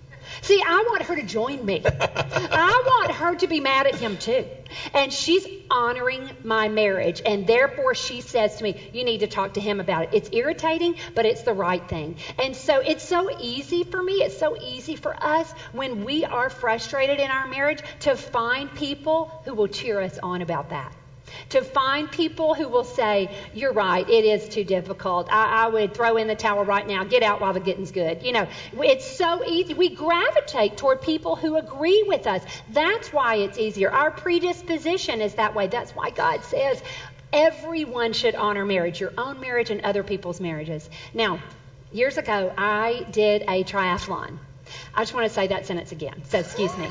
See, 0.42 0.62
I 0.62 0.86
want 0.90 1.04
her 1.04 1.16
to 1.16 1.24
join 1.24 1.66
me. 1.66 1.82
I 1.86 2.84
want 2.86 3.12
her 3.12 3.36
to 3.36 3.48
be 3.48 3.60
mad 3.60 3.88
at 3.88 3.96
him 3.96 4.18
too. 4.18 4.46
And 4.94 5.12
she's 5.14 5.46
honoring 5.70 6.32
my 6.44 6.68
marriage. 6.70 7.22
And 7.26 7.46
therefore, 7.46 7.96
she 7.96 8.22
says 8.22 8.56
to 8.58 8.64
me, 8.64 8.76
You 8.94 9.04
need 9.04 9.20
to 9.20 9.28
talk 9.28 9.54
to 9.54 9.62
him 9.62 9.80
about 9.80 10.04
it. 10.04 10.10
It's 10.14 10.30
irritating, 10.32 10.96
but 11.16 11.26
it's 11.26 11.44
the 11.44 11.54
right 11.54 11.88
thing. 11.88 12.16
And 12.38 12.56
so 12.56 12.80
it's 12.80 13.04
so 13.04 13.30
easy 13.40 13.84
for 13.84 14.02
me, 14.02 14.14
it's 14.24 14.38
so 14.38 14.56
easy 14.62 14.96
for 14.96 15.16
us 15.22 15.54
when 15.72 16.04
we 16.06 16.26
are 16.26 16.50
frustrated 16.50 17.20
in 17.20 17.32
our 17.32 17.46
marriage 17.46 17.82
to 18.02 18.16
find 18.16 18.74
people 18.74 19.32
who 19.46 19.54
will 19.54 19.68
cheer 19.68 20.02
us 20.02 20.18
on 20.22 20.42
about 20.42 20.70
that 20.70 20.94
to 21.50 21.64
find 21.64 22.12
people 22.12 22.54
who 22.54 22.68
will 22.68 22.84
say, 22.84 23.30
You're 23.54 23.74
right, 23.74 24.08
it 24.08 24.26
is 24.26 24.48
too 24.48 24.64
difficult. 24.64 25.28
I, 25.32 25.66
I, 25.66 25.68
would 25.68 25.94
throw 25.94 26.18
in 26.18 26.28
the 26.28 26.36
towel 26.36 26.64
right 26.64 26.86
now. 26.86 27.04
Get 27.04 27.24
out 27.24 27.42
while 27.42 27.54
the 27.54 27.60
getting's 27.60 27.92
good. 27.92 28.24
You 28.24 28.32
know, 28.32 28.48
it's 28.74 29.06
so 29.06 29.44
easy. 29.46 29.74
We 29.74 29.90
gravitate 29.90 30.78
toward 30.78 31.02
people 31.02 31.36
who 31.36 31.58
agree 31.58 32.04
with 32.08 32.28
us. 32.28 32.44
That's 32.70 33.12
why 33.12 33.36
it's 33.36 33.58
easier. 33.58 33.92
Our 33.92 34.12
predisposition 34.12 35.22
is 35.22 35.36
that 35.36 35.56
way. 35.56 35.68
That's 35.68 35.92
why 35.92 36.10
God 36.10 36.44
says 36.44 36.82
everyone 37.34 38.14
should 38.14 38.36
honor 38.36 38.66
marriage, 38.66 39.00
your 39.00 39.14
own 39.18 39.40
marriage 39.40 39.70
and 39.70 39.82
other 39.82 40.04
people's 40.04 40.40
marriages. 40.40 40.90
Now, 41.14 41.40
years 41.92 42.18
ago, 42.18 42.54
I 42.58 43.06
did 43.12 43.44
a 43.44 43.64
triathlon. 43.64 44.40
I 44.94 45.02
just 45.02 45.14
want 45.14 45.28
to 45.28 45.34
say 45.34 45.48
that 45.48 45.66
sentence 45.66 45.92
again. 45.92 46.24
So 46.26 46.40
excuse 46.40 46.76
me. 46.78 46.86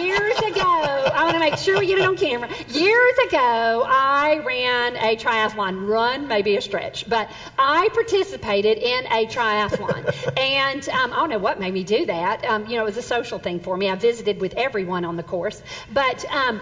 Years 0.00 0.38
ago, 0.38 0.62
I 0.62 1.24
want 1.24 1.34
to 1.34 1.40
make 1.40 1.56
sure 1.56 1.78
we 1.78 1.86
get 1.86 1.98
it 1.98 2.04
on 2.04 2.16
camera. 2.16 2.48
Years 2.68 3.18
ago, 3.28 3.84
I 3.86 4.42
ran 4.44 4.96
a 4.96 5.16
triathlon. 5.16 5.88
Run 5.88 6.28
may 6.28 6.42
be 6.42 6.56
a 6.56 6.60
stretch, 6.60 7.08
but 7.08 7.30
I 7.58 7.88
participated 7.92 8.78
in 8.78 9.06
a 9.06 9.26
triathlon. 9.26 10.38
and 10.38 10.88
um, 10.88 11.12
I 11.12 11.16
don't 11.16 11.30
know 11.30 11.38
what 11.38 11.60
made 11.60 11.72
me 11.74 11.84
do 11.84 12.06
that. 12.06 12.44
Um, 12.44 12.66
you 12.66 12.76
know, 12.76 12.82
it 12.82 12.86
was 12.86 12.96
a 12.96 13.02
social 13.02 13.38
thing 13.38 13.60
for 13.60 13.76
me. 13.76 13.88
I 13.88 13.94
visited 13.94 14.40
with 14.40 14.54
everyone 14.54 15.04
on 15.04 15.16
the 15.16 15.22
course. 15.22 15.62
But 15.92 16.24
um, 16.32 16.60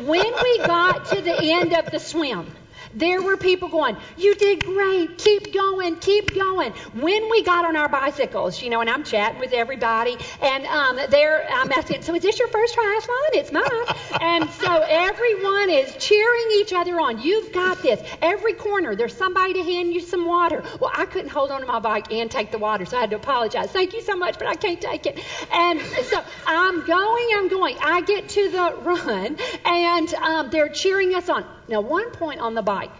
when 0.00 0.32
we 0.42 0.58
got 0.58 1.06
to 1.06 1.20
the 1.20 1.36
end 1.52 1.72
of 1.72 1.90
the 1.90 1.98
swim, 1.98 2.52
There 2.94 3.22
were 3.22 3.36
people 3.36 3.68
going, 3.68 3.96
You 4.16 4.34
did 4.34 4.64
great. 4.64 5.18
Keep 5.18 5.52
going. 5.52 5.96
Keep 5.96 6.34
going. 6.34 6.72
When 6.92 7.30
we 7.30 7.42
got 7.42 7.64
on 7.64 7.76
our 7.76 7.88
bicycles, 7.88 8.62
you 8.62 8.70
know, 8.70 8.80
and 8.80 8.88
I'm 8.88 9.04
chatting 9.04 9.40
with 9.40 9.52
everybody, 9.52 10.16
and 10.40 10.66
um, 10.66 10.98
they're, 11.10 11.46
I'm 11.50 11.70
asking, 11.72 12.02
So 12.02 12.14
is 12.14 12.22
this 12.22 12.38
your 12.38 12.48
first 12.48 12.76
triathlon? 12.76 13.28
It's 13.34 13.52
mine. 13.52 14.20
and 14.20 14.50
so 14.50 14.84
everyone 14.88 15.70
is 15.70 15.94
cheering 15.98 16.48
each 16.56 16.72
other 16.72 17.00
on. 17.00 17.20
You've 17.20 17.52
got 17.52 17.82
this. 17.82 18.00
Every 18.22 18.54
corner, 18.54 18.94
there's 18.94 19.16
somebody 19.16 19.54
to 19.54 19.62
hand 19.62 19.92
you 19.92 20.00
some 20.00 20.26
water. 20.26 20.62
Well, 20.80 20.92
I 20.94 21.06
couldn't 21.06 21.30
hold 21.30 21.50
on 21.50 21.60
to 21.60 21.66
my 21.66 21.80
bike 21.80 22.12
and 22.12 22.30
take 22.30 22.50
the 22.50 22.58
water, 22.58 22.84
so 22.84 22.96
I 22.96 23.00
had 23.00 23.10
to 23.10 23.16
apologize. 23.16 23.70
Thank 23.70 23.92
you 23.94 24.02
so 24.02 24.16
much, 24.16 24.38
but 24.38 24.46
I 24.46 24.54
can't 24.54 24.80
take 24.80 25.06
it. 25.06 25.18
And 25.52 25.80
so 25.80 26.22
I'm 26.46 26.86
going, 26.86 27.28
I'm 27.34 27.48
going. 27.48 27.76
I 27.80 28.02
get 28.02 28.28
to 28.30 28.50
the 28.50 28.76
run, 28.82 29.36
and 29.64 30.14
um, 30.14 30.50
they're 30.50 30.68
cheering 30.68 31.14
us 31.14 31.28
on. 31.28 31.44
Now, 31.68 31.80
one 31.80 32.10
point 32.10 32.40
on 32.40 32.54
the 32.54 32.62
bike, 32.62 32.92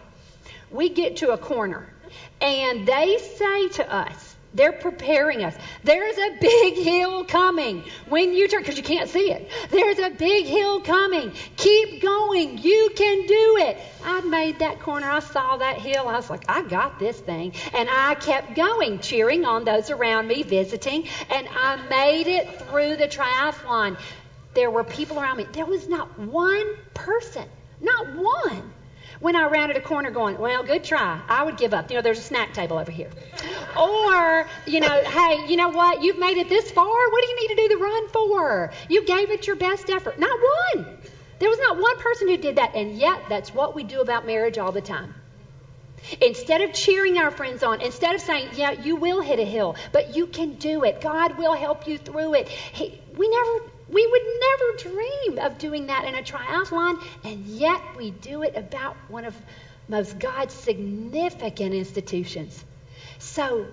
we 0.70 0.88
get 0.88 1.16
to 1.18 1.32
a 1.32 1.38
corner, 1.38 1.88
and 2.40 2.86
they 2.86 3.18
say 3.18 3.68
to 3.68 3.94
us, 3.94 4.34
they're 4.54 4.72
preparing 4.72 5.42
us. 5.42 5.54
There's 5.82 6.16
a 6.16 6.38
big 6.40 6.74
hill 6.76 7.24
coming 7.24 7.82
when 8.08 8.32
you 8.32 8.46
turn, 8.46 8.60
because 8.60 8.76
you 8.76 8.84
can't 8.84 9.10
see 9.10 9.32
it. 9.32 9.48
There's 9.70 9.98
a 9.98 10.10
big 10.10 10.46
hill 10.46 10.80
coming. 10.80 11.32
Keep 11.56 12.00
going. 12.00 12.58
You 12.58 12.90
can 12.94 13.26
do 13.26 13.56
it. 13.62 13.76
I 14.04 14.20
made 14.20 14.60
that 14.60 14.78
corner. 14.78 15.10
I 15.10 15.18
saw 15.18 15.56
that 15.56 15.78
hill. 15.78 16.06
I 16.06 16.14
was 16.14 16.30
like, 16.30 16.44
I 16.48 16.62
got 16.62 17.00
this 17.00 17.18
thing. 17.18 17.52
And 17.74 17.88
I 17.90 18.14
kept 18.14 18.54
going, 18.54 19.00
cheering 19.00 19.44
on 19.44 19.64
those 19.64 19.90
around 19.90 20.28
me, 20.28 20.44
visiting. 20.44 21.08
And 21.30 21.48
I 21.50 21.76
made 21.88 22.28
it 22.28 22.62
through 22.62 22.96
the 22.96 23.08
triathlon. 23.08 23.98
There 24.54 24.70
were 24.70 24.84
people 24.84 25.18
around 25.18 25.38
me. 25.38 25.46
There 25.50 25.66
was 25.66 25.88
not 25.88 26.16
one 26.16 26.76
person, 26.94 27.48
not 27.84 28.08
one 28.08 28.72
when 29.20 29.36
I 29.36 29.46
rounded 29.46 29.76
a 29.76 29.80
corner 29.80 30.10
going, 30.10 30.38
well, 30.38 30.62
good 30.62 30.84
try. 30.84 31.20
I 31.28 31.42
would 31.42 31.56
give 31.56 31.72
up. 31.72 31.90
You 31.90 31.96
know, 31.96 32.02
there's 32.02 32.18
a 32.18 32.22
snack 32.22 32.52
table 32.52 32.78
over 32.78 32.90
here. 32.90 33.10
Or, 33.78 34.46
you 34.66 34.80
know, 34.80 35.02
hey, 35.04 35.44
you 35.46 35.56
know 35.56 35.68
what? 35.70 36.02
You've 36.02 36.18
made 36.18 36.36
it 36.36 36.48
this 36.48 36.70
far. 36.70 37.10
What 37.10 37.22
do 37.22 37.28
you 37.28 37.40
need 37.40 37.54
to 37.54 37.62
do 37.62 37.68
the 37.68 37.76
run 37.76 38.08
for? 38.08 38.70
You 38.88 39.04
gave 39.04 39.30
it 39.30 39.46
your 39.46 39.56
best 39.56 39.88
effort. 39.90 40.18
Not 40.18 40.38
one. 40.74 40.86
There 41.38 41.48
was 41.48 41.58
not 41.58 41.78
one 41.78 41.96
person 41.98 42.28
who 42.28 42.36
did 42.36 42.56
that. 42.56 42.74
And 42.74 42.92
yet, 42.92 43.22
that's 43.28 43.52
what 43.54 43.74
we 43.74 43.84
do 43.84 44.00
about 44.00 44.26
marriage 44.26 44.58
all 44.58 44.72
the 44.72 44.82
time. 44.82 45.14
Instead 46.20 46.60
of 46.60 46.72
cheering 46.74 47.16
our 47.16 47.30
friends 47.30 47.62
on, 47.62 47.80
instead 47.80 48.14
of 48.14 48.20
saying, 48.20 48.50
yeah, 48.52 48.72
you 48.72 48.96
will 48.96 49.22
hit 49.22 49.38
a 49.38 49.44
hill, 49.44 49.74
but 49.90 50.14
you 50.14 50.26
can 50.26 50.54
do 50.54 50.84
it. 50.84 51.00
God 51.00 51.38
will 51.38 51.54
help 51.54 51.86
you 51.86 51.96
through 51.96 52.34
it. 52.34 52.48
He, 52.48 53.00
we 53.16 53.28
never 53.28 53.60
we 53.94 54.06
would 54.06 54.22
never 54.40 54.96
dream 54.96 55.38
of 55.38 55.58
doing 55.58 55.86
that 55.86 56.04
in 56.04 56.14
a 56.14 56.22
triathlon, 56.22 57.00
and 57.22 57.46
yet 57.46 57.80
we 57.96 58.10
do 58.10 58.42
it 58.42 58.56
about 58.56 58.96
one 59.08 59.24
of 59.24 59.36
most 59.88 60.18
God's 60.18 60.52
significant 60.52 61.74
institutions. 61.74 62.64
So 63.18 63.66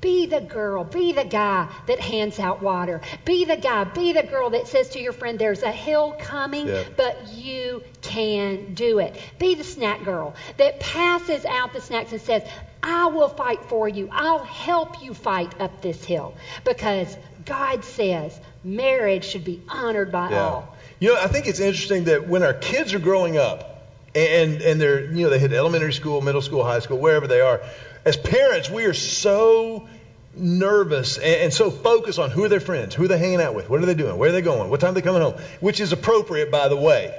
be 0.00 0.26
the 0.26 0.40
girl, 0.40 0.84
be 0.84 1.12
the 1.12 1.24
guy 1.24 1.68
that 1.86 2.00
hands 2.00 2.38
out 2.38 2.62
water. 2.62 3.00
Be 3.24 3.44
the 3.44 3.56
guy, 3.56 3.84
be 3.84 4.12
the 4.12 4.22
girl 4.22 4.50
that 4.50 4.66
says 4.66 4.90
to 4.90 5.00
your 5.00 5.12
friend, 5.12 5.38
There's 5.38 5.62
a 5.62 5.72
hill 5.72 6.14
coming, 6.18 6.68
yeah. 6.68 6.84
but 6.96 7.28
you 7.28 7.82
can 8.02 8.74
do 8.74 8.98
it. 8.98 9.14
Be 9.38 9.54
the 9.54 9.64
snack 9.64 10.04
girl 10.04 10.34
that 10.56 10.80
passes 10.80 11.44
out 11.44 11.72
the 11.72 11.80
snacks 11.80 12.12
and 12.12 12.20
says, 12.20 12.42
I 12.82 13.06
will 13.06 13.28
fight 13.28 13.64
for 13.64 13.88
you. 13.88 14.08
I'll 14.12 14.44
help 14.44 15.02
you 15.02 15.14
fight 15.14 15.54
up 15.60 15.80
this 15.80 16.04
hill. 16.04 16.34
Because 16.64 17.16
God 17.44 17.84
says 17.84 18.38
marriage 18.76 19.24
should 19.24 19.44
be 19.44 19.62
honored 19.68 20.12
by 20.12 20.30
yeah. 20.30 20.42
all. 20.42 20.76
You 21.00 21.14
know, 21.14 21.20
I 21.20 21.28
think 21.28 21.46
it's 21.46 21.60
interesting 21.60 22.04
that 22.04 22.28
when 22.28 22.42
our 22.42 22.54
kids 22.54 22.94
are 22.94 22.98
growing 22.98 23.36
up 23.36 23.82
and 24.14 24.60
and 24.62 24.80
they're 24.80 25.04
you 25.04 25.24
know 25.24 25.30
they 25.30 25.38
hit 25.38 25.52
elementary 25.52 25.92
school, 25.92 26.20
middle 26.20 26.42
school, 26.42 26.64
high 26.64 26.80
school, 26.80 26.98
wherever 26.98 27.26
they 27.26 27.40
are, 27.40 27.60
as 28.04 28.16
parents 28.16 28.68
we 28.68 28.84
are 28.84 28.94
so 28.94 29.88
nervous 30.34 31.16
and, 31.16 31.42
and 31.42 31.52
so 31.52 31.70
focused 31.70 32.18
on 32.18 32.30
who 32.30 32.44
are 32.44 32.48
their 32.48 32.60
friends, 32.60 32.94
who 32.94 33.04
are 33.04 33.08
they 33.08 33.18
hanging 33.18 33.40
out 33.40 33.54
with, 33.54 33.68
what 33.68 33.82
are 33.82 33.86
they 33.86 33.94
doing, 33.94 34.16
where 34.18 34.30
are 34.30 34.32
they 34.32 34.42
going, 34.42 34.70
what 34.70 34.80
time 34.80 34.90
are 34.90 34.94
they 34.94 35.02
coming 35.02 35.22
home, 35.22 35.34
which 35.60 35.80
is 35.80 35.92
appropriate 35.92 36.50
by 36.50 36.68
the 36.68 36.76
way. 36.76 37.16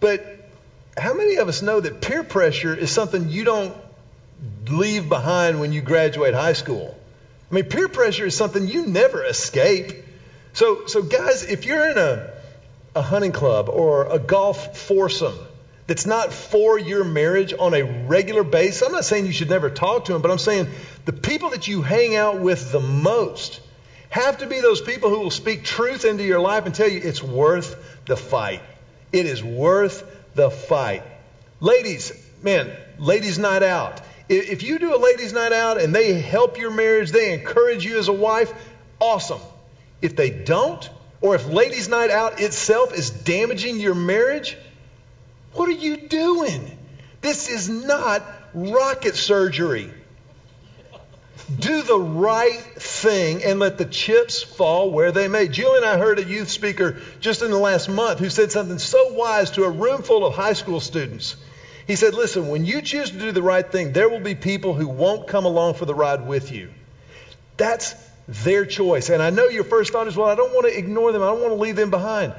But 0.00 0.24
how 0.96 1.14
many 1.14 1.36
of 1.36 1.48
us 1.48 1.62
know 1.62 1.80
that 1.80 2.00
peer 2.00 2.22
pressure 2.24 2.74
is 2.74 2.90
something 2.90 3.28
you 3.28 3.44
don't 3.44 3.74
leave 4.68 5.08
behind 5.08 5.60
when 5.60 5.72
you 5.72 5.80
graduate 5.80 6.34
high 6.34 6.54
school? 6.54 6.98
I 7.50 7.54
mean, 7.54 7.64
peer 7.64 7.88
pressure 7.88 8.26
is 8.26 8.36
something 8.36 8.66
you 8.66 8.86
never 8.86 9.24
escape. 9.24 10.01
So, 10.54 10.86
so 10.86 11.02
guys, 11.02 11.44
if 11.44 11.64
you're 11.64 11.90
in 11.90 11.98
a, 11.98 12.30
a 12.94 13.02
hunting 13.02 13.32
club 13.32 13.68
or 13.68 14.10
a 14.12 14.18
golf 14.18 14.76
foursome 14.76 15.38
that's 15.86 16.04
not 16.04 16.32
for 16.32 16.78
your 16.78 17.04
marriage 17.04 17.54
on 17.58 17.74
a 17.74 17.82
regular 17.82 18.44
basis, 18.44 18.82
I'm 18.82 18.92
not 18.92 19.04
saying 19.04 19.26
you 19.26 19.32
should 19.32 19.50
never 19.50 19.70
talk 19.70 20.06
to 20.06 20.12
them, 20.12 20.20
but 20.20 20.30
I'm 20.30 20.38
saying 20.38 20.68
the 21.04 21.12
people 21.12 21.50
that 21.50 21.68
you 21.68 21.82
hang 21.82 22.16
out 22.16 22.40
with 22.40 22.70
the 22.70 22.80
most 22.80 23.60
have 24.10 24.38
to 24.38 24.46
be 24.46 24.60
those 24.60 24.82
people 24.82 25.08
who 25.08 25.20
will 25.20 25.30
speak 25.30 25.64
truth 25.64 26.04
into 26.04 26.22
your 26.22 26.38
life 26.38 26.66
and 26.66 26.74
tell 26.74 26.88
you 26.88 27.00
it's 27.02 27.22
worth 27.22 28.02
the 28.04 28.16
fight. 28.16 28.60
It 29.10 29.24
is 29.24 29.42
worth 29.42 30.04
the 30.34 30.50
fight. 30.50 31.02
Ladies, 31.60 32.12
man, 32.42 32.70
ladies' 32.98 33.38
night 33.38 33.62
out. 33.62 34.02
If 34.28 34.62
you 34.62 34.78
do 34.78 34.94
a 34.94 34.98
ladies' 34.98 35.32
night 35.32 35.52
out 35.52 35.80
and 35.80 35.94
they 35.94 36.20
help 36.20 36.58
your 36.58 36.70
marriage, 36.70 37.10
they 37.10 37.32
encourage 37.32 37.86
you 37.86 37.98
as 37.98 38.08
a 38.08 38.12
wife, 38.12 38.52
awesome. 39.00 39.40
If 40.02 40.16
they 40.16 40.30
don't, 40.30 40.90
or 41.20 41.36
if 41.36 41.46
ladies' 41.46 41.88
night 41.88 42.10
out 42.10 42.40
itself 42.40 42.92
is 42.92 43.10
damaging 43.10 43.78
your 43.80 43.94
marriage, 43.94 44.58
what 45.54 45.68
are 45.68 45.72
you 45.72 45.96
doing? 45.96 46.78
This 47.20 47.48
is 47.48 47.68
not 47.68 48.22
rocket 48.52 49.14
surgery. 49.14 49.90
Do 51.58 51.82
the 51.82 51.98
right 51.98 52.60
thing 52.76 53.44
and 53.44 53.58
let 53.60 53.78
the 53.78 53.84
chips 53.84 54.42
fall 54.42 54.90
where 54.90 55.12
they 55.12 55.28
may. 55.28 55.48
Julie 55.48 55.78
and 55.78 55.86
I 55.86 55.98
heard 55.98 56.18
a 56.18 56.24
youth 56.24 56.48
speaker 56.48 56.96
just 57.20 57.42
in 57.42 57.50
the 57.50 57.58
last 57.58 57.88
month 57.88 58.18
who 58.18 58.30
said 58.30 58.50
something 58.50 58.78
so 58.78 59.12
wise 59.12 59.50
to 59.52 59.64
a 59.64 59.70
room 59.70 60.02
full 60.02 60.24
of 60.24 60.34
high 60.34 60.54
school 60.54 60.80
students. 60.80 61.36
He 61.86 61.96
said, 61.96 62.14
Listen, 62.14 62.48
when 62.48 62.64
you 62.64 62.80
choose 62.80 63.10
to 63.10 63.18
do 63.18 63.32
the 63.32 63.42
right 63.42 63.70
thing, 63.70 63.92
there 63.92 64.08
will 64.08 64.20
be 64.20 64.34
people 64.34 64.74
who 64.74 64.88
won't 64.88 65.26
come 65.26 65.44
along 65.44 65.74
for 65.74 65.84
the 65.84 65.94
ride 65.94 66.26
with 66.26 66.50
you. 66.52 66.70
That's 67.56 67.94
their 68.28 68.64
choice. 68.64 69.10
And 69.10 69.22
I 69.22 69.30
know 69.30 69.48
your 69.48 69.64
first 69.64 69.92
thought 69.92 70.08
is, 70.08 70.16
Well, 70.16 70.28
I 70.28 70.34
don't 70.34 70.54
want 70.54 70.66
to 70.66 70.76
ignore 70.76 71.12
them, 71.12 71.22
I 71.22 71.26
don't 71.26 71.40
want 71.40 71.52
to 71.52 71.60
leave 71.60 71.76
them 71.76 71.90
behind. 71.90 72.34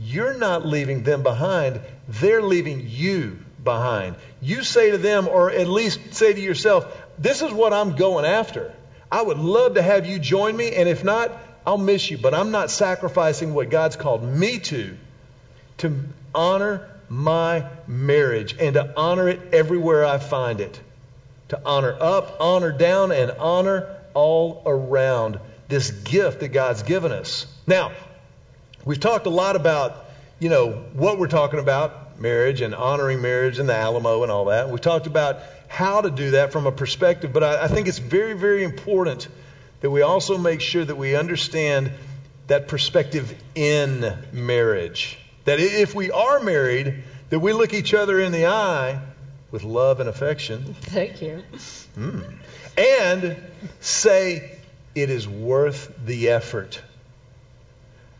You're 0.00 0.34
not 0.34 0.66
leaving 0.66 1.02
them 1.02 1.22
behind, 1.22 1.80
they're 2.08 2.42
leaving 2.42 2.84
you 2.88 3.38
behind. 3.62 4.16
You 4.40 4.62
say 4.62 4.90
to 4.90 4.98
them, 4.98 5.28
or 5.28 5.50
at 5.50 5.68
least 5.68 6.14
say 6.14 6.32
to 6.32 6.40
yourself, 6.40 6.86
This 7.18 7.42
is 7.42 7.52
what 7.52 7.72
I'm 7.72 7.96
going 7.96 8.24
after. 8.24 8.72
I 9.10 9.22
would 9.22 9.38
love 9.38 9.74
to 9.74 9.82
have 9.82 10.06
you 10.06 10.18
join 10.18 10.56
me, 10.56 10.72
and 10.72 10.88
if 10.88 11.02
not, 11.02 11.32
I'll 11.66 11.78
miss 11.78 12.10
you, 12.10 12.18
but 12.18 12.34
I'm 12.34 12.50
not 12.50 12.70
sacrificing 12.70 13.54
what 13.54 13.70
God's 13.70 13.96
called 13.96 14.22
me 14.22 14.58
to 14.58 14.96
to 15.78 16.04
honor 16.34 16.88
my 17.08 17.66
marriage 17.86 18.56
and 18.58 18.74
to 18.74 18.92
honor 18.96 19.28
it 19.28 19.54
everywhere 19.54 20.04
I 20.04 20.18
find 20.18 20.60
it. 20.60 20.80
To 21.48 21.60
honor 21.64 21.96
up, 21.98 22.36
honor 22.40 22.72
down, 22.72 23.10
and 23.12 23.30
honor 23.32 23.97
all 24.14 24.62
around 24.66 25.40
this 25.68 25.90
gift 25.90 26.40
that 26.40 26.48
God's 26.48 26.82
given 26.82 27.12
us. 27.12 27.46
Now, 27.66 27.92
we've 28.84 29.00
talked 29.00 29.26
a 29.26 29.30
lot 29.30 29.56
about, 29.56 30.06
you 30.38 30.48
know, 30.48 30.70
what 30.94 31.18
we're 31.18 31.28
talking 31.28 31.60
about, 31.60 32.18
marriage 32.18 32.60
and 32.60 32.74
honoring 32.74 33.20
marriage 33.20 33.58
and 33.58 33.68
the 33.68 33.74
Alamo 33.74 34.22
and 34.22 34.32
all 34.32 34.46
that. 34.46 34.70
We've 34.70 34.80
talked 34.80 35.06
about 35.06 35.40
how 35.68 36.00
to 36.00 36.10
do 36.10 36.32
that 36.32 36.52
from 36.52 36.66
a 36.66 36.72
perspective, 36.72 37.32
but 37.32 37.44
I, 37.44 37.64
I 37.64 37.68
think 37.68 37.88
it's 37.88 37.98
very, 37.98 38.32
very 38.32 38.64
important 38.64 39.28
that 39.80 39.90
we 39.90 40.02
also 40.02 40.38
make 40.38 40.60
sure 40.60 40.84
that 40.84 40.96
we 40.96 41.14
understand 41.14 41.92
that 42.48 42.66
perspective 42.68 43.34
in 43.54 44.16
marriage. 44.32 45.18
That 45.44 45.60
if 45.60 45.94
we 45.94 46.10
are 46.10 46.40
married, 46.40 47.04
that 47.30 47.38
we 47.38 47.52
look 47.52 47.74
each 47.74 47.94
other 47.94 48.18
in 48.18 48.32
the 48.32 48.46
eye 48.46 49.00
with 49.50 49.64
love 49.64 50.00
and 50.00 50.08
affection. 50.08 50.74
Thank 50.80 51.22
you. 51.22 51.42
Mm, 51.96 52.34
and 52.76 53.36
say, 53.80 54.58
it 54.94 55.10
is 55.10 55.28
worth 55.28 55.94
the 56.04 56.30
effort. 56.30 56.80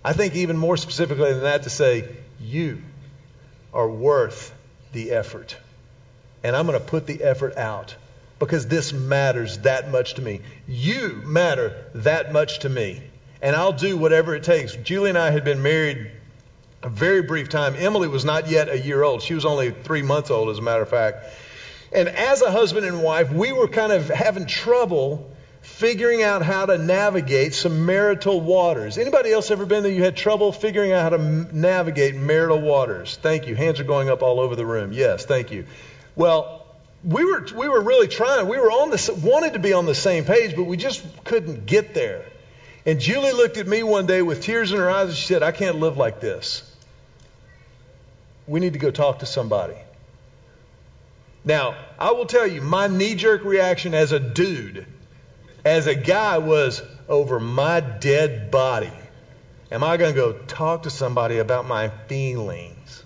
I 0.05 0.13
think 0.13 0.37
even 0.37 0.57
more 0.57 0.77
specifically 0.77 1.33
than 1.33 1.43
that, 1.43 1.65
to 1.65 1.71
say, 1.71 2.09
you 2.41 2.83
are 3.75 3.89
worth 3.89 4.55
the 4.93 5.11
effort. 5.13 5.57
And 6.43 6.57
I'm 6.57 6.67
going 6.67 6.79
to 6.79 6.85
put 6.85 7.07
the 7.07 7.23
effort 7.23 7.57
out 7.57 7.95
because 8.39 8.67
this 8.67 8.93
matters 8.93 9.59
that 9.59 9.91
much 9.91 10.15
to 10.15 10.23
me. 10.23 10.41
You 10.67 11.21
matter 11.25 11.85
that 11.95 12.33
much 12.33 12.61
to 12.61 12.69
me. 12.69 13.03
And 13.43 13.55
I'll 13.55 13.73
do 13.73 13.97
whatever 13.97 14.35
it 14.35 14.45
takes. 14.45 14.75
Julie 14.77 15.11
and 15.11 15.19
I 15.19 15.31
had 15.31 15.45
been 15.45 15.63
married 15.63 16.11
a 16.83 16.89
very 16.89 17.23
brief 17.23 17.49
time. 17.49 17.75
Emily 17.77 18.09
was 18.09 18.25
not 18.25 18.49
yet 18.49 18.69
a 18.69 18.79
year 18.79 19.03
old. 19.03 19.23
She 19.23 19.35
was 19.35 19.45
only 19.45 19.71
three 19.71 20.03
months 20.03 20.31
old, 20.31 20.49
as 20.49 20.59
a 20.59 20.63
matter 20.63 20.83
of 20.83 20.89
fact. 20.89 21.25
And 21.93 22.09
as 22.09 22.43
a 22.43 22.51
husband 22.51 22.87
and 22.87 23.03
wife, 23.03 23.33
we 23.33 23.53
were 23.53 23.69
kind 23.69 23.93
of 23.93 24.09
having 24.09 24.47
trouble 24.47 25.31
figuring 25.63 26.23
out 26.23 26.43
how 26.43 26.67
to 26.67 26.79
navigate 26.79 27.55
some 27.55 27.87
marital 27.87 28.41
waters. 28.41 28.99
Anybody 28.99 29.33
else 29.33 29.51
ever 29.51 29.67
been 29.67 29.83
there? 29.83 29.93
You 29.93 30.05
had 30.05 30.17
trouble 30.17 30.53
figuring 30.53 30.93
out 30.93 31.03
how 31.03 31.17
to 31.17 31.19
navigate 31.19 32.15
marital 32.15 32.61
waters. 32.61 33.19
Thank 33.21 33.47
you. 33.47 33.55
Hands 33.55 33.79
are 33.81 33.85
going 33.85 34.09
up 34.09 34.23
all 34.23 34.41
over 34.41 34.55
the 34.55 34.67
room. 34.67 34.93
Yes, 34.93 35.25
thank 35.25 35.51
you. 35.51 35.67
Well, 36.15 36.67
we 37.05 37.25
were 37.25 37.47
we 37.55 37.69
were 37.69 37.81
really 37.81 38.09
trying. 38.09 38.49
We 38.49 38.59
were 38.59 38.71
on 38.71 38.91
the 38.91 39.21
wanted 39.23 39.55
to 39.55 39.59
be 39.59 39.73
on 39.73 39.87
the 39.87 39.95
same 39.95 40.25
page, 40.25 40.57
but 40.57 40.65
we 40.65 40.77
just 40.77 41.05
couldn't 41.25 41.67
get 41.67 41.95
there. 41.95 42.25
And 42.85 43.01
Julie 43.01 43.33
looked 43.33 43.57
at 43.57 43.67
me 43.67 43.83
one 43.83 44.07
day 44.07 44.23
with 44.23 44.43
tears 44.43 44.73
in 44.73 44.79
her 44.79 44.91
eyes 44.91 45.09
and 45.09 45.17
she 45.17 45.27
said, 45.27 45.43
"I 45.43 45.53
can't 45.53 45.79
live 45.79 45.97
like 45.97 46.21
this. 46.21 46.68
We 48.49 48.59
need 48.61 48.73
to 48.73 48.79
go 48.79 48.91
talk 48.91 49.21
to 49.21 49.27
somebody." 49.27 49.77
Now, 51.45 51.77
I 51.99 52.11
will 52.11 52.27
tell 52.27 52.47
you, 52.47 52.61
my 52.61 52.89
knee-jerk 52.89 53.45
reaction 53.45 53.95
as 53.95 54.13
a 54.13 54.19
dude 54.21 54.85
as 55.65 55.87
a 55.87 55.95
guy 55.95 56.39
was 56.39 56.83
over 57.09 57.39
my 57.39 57.81
dead 57.81 58.51
body. 58.51 58.93
Am 59.71 59.85
I 59.85 59.97
going 59.97 60.15
to 60.15 60.21
go 60.21 60.33
talk 60.33 60.83
to 60.83 60.91
somebody 60.91 61.39
about 61.39 61.65
my 61.67 61.91
feelings? 62.07 63.05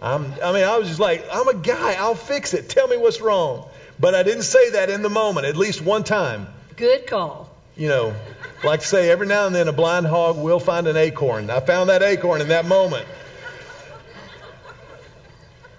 I'm, 0.00 0.32
I 0.42 0.52
mean, 0.52 0.64
I 0.64 0.76
was 0.78 0.88
just 0.88 1.00
like, 1.00 1.24
I'm 1.30 1.46
a 1.48 1.54
guy. 1.54 1.94
I'll 1.94 2.16
fix 2.16 2.54
it. 2.54 2.68
Tell 2.68 2.88
me 2.88 2.96
what's 2.96 3.20
wrong. 3.20 3.68
But 4.00 4.14
I 4.14 4.22
didn't 4.22 4.42
say 4.42 4.70
that 4.70 4.90
in 4.90 5.02
the 5.02 5.10
moment, 5.10 5.46
at 5.46 5.56
least 5.56 5.80
one 5.80 6.02
time. 6.02 6.48
Good 6.76 7.06
call. 7.06 7.48
You 7.76 7.88
know, 7.88 8.14
like 8.64 8.80
to 8.80 8.86
say, 8.86 9.10
every 9.10 9.26
now 9.26 9.46
and 9.46 9.54
then 9.54 9.68
a 9.68 9.72
blind 9.72 10.06
hog 10.06 10.36
will 10.36 10.60
find 10.60 10.88
an 10.88 10.96
acorn. 10.96 11.50
I 11.50 11.60
found 11.60 11.88
that 11.88 12.02
acorn 12.02 12.40
in 12.40 12.48
that 12.48 12.64
moment. 12.64 13.06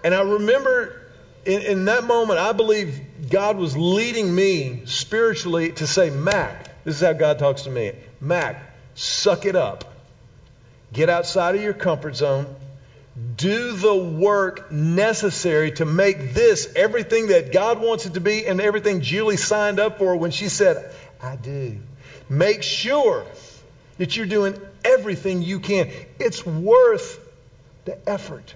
And 0.04 0.14
I 0.14 0.20
remember 0.20 1.00
in, 1.46 1.62
in 1.62 1.84
that 1.86 2.04
moment, 2.04 2.38
I 2.38 2.52
believe 2.52 3.30
God 3.30 3.56
was 3.56 3.76
leading 3.76 4.32
me 4.32 4.82
spiritually 4.84 5.72
to 5.72 5.86
say, 5.86 6.10
Mac, 6.10 6.84
this 6.84 6.96
is 6.96 7.00
how 7.00 7.14
God 7.14 7.38
talks 7.38 7.62
to 7.62 7.70
me. 7.70 7.92
Mac, 8.20 8.60
suck 8.94 9.46
it 9.46 9.56
up. 9.56 9.92
Get 10.92 11.08
outside 11.08 11.56
of 11.56 11.62
your 11.62 11.72
comfort 11.72 12.16
zone. 12.16 12.54
Do 13.36 13.72
the 13.72 13.94
work 13.94 14.70
necessary 14.70 15.72
to 15.72 15.84
make 15.84 16.34
this 16.34 16.70
everything 16.76 17.28
that 17.28 17.52
God 17.52 17.80
wants 17.80 18.06
it 18.06 18.14
to 18.14 18.20
be 18.20 18.46
and 18.46 18.60
everything 18.60 19.00
Julie 19.00 19.36
signed 19.36 19.80
up 19.80 19.98
for 19.98 20.16
when 20.16 20.30
she 20.30 20.48
said, 20.48 20.92
I 21.22 21.36
do. 21.36 21.78
Make 22.28 22.62
sure 22.62 23.24
that 23.98 24.16
you're 24.16 24.26
doing 24.26 24.60
everything 24.84 25.42
you 25.42 25.60
can. 25.60 25.90
It's 26.18 26.44
worth 26.44 27.20
the 27.84 28.08
effort. 28.08 28.54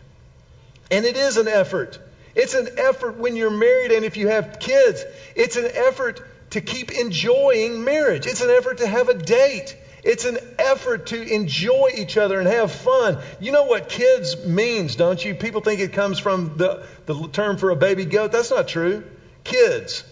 And 0.91 1.05
it 1.05 1.17
is 1.17 1.37
an 1.37 1.49
effort. 1.49 1.99
It's 2.35 2.55
an 2.55 2.69
effort 2.79 3.17
when 3.17 3.37
you're 3.37 3.51
married 3.51 3.93
and 3.93 4.05
if 4.05 4.17
you 4.17 4.29
have 4.29 4.59
kids. 4.61 5.05
It's 5.35 5.57
an 5.57 5.71
effort 5.75 6.21
to 6.51 6.61
keep 6.61 6.93
enjoying 6.93 7.85
marriage. 7.85 8.27
It's 8.27 8.41
an 8.41 8.51
effort 8.51 8.79
to 8.79 8.87
have 8.87 9.09
a 9.09 9.15
date. 9.15 9.77
It's 10.05 10.25
an 10.25 10.39
effort 10.59 11.07
to 11.07 11.21
enjoy 11.21 11.91
each 11.97 12.17
other 12.17 12.39
and 12.39 12.49
have 12.49 12.71
fun. 12.71 13.19
You 13.41 13.53
know 13.53 13.65
what 13.65 13.89
kids 13.89 14.47
means, 14.47 14.97
don't 14.97 15.23
you? 15.23 15.35
People 15.35 15.61
think 15.61 15.81
it 15.81 15.93
comes 15.93 16.19
from 16.19 16.57
the, 16.57 16.87
the 17.07 17.29
term 17.29 17.59
for 17.59 17.71
a 17.71 17.77
baby 17.77 18.05
goat. 18.05 18.33
That's 18.33 18.51
not 18.51 18.69
true. 18.69 19.05
Kids. 19.45 20.05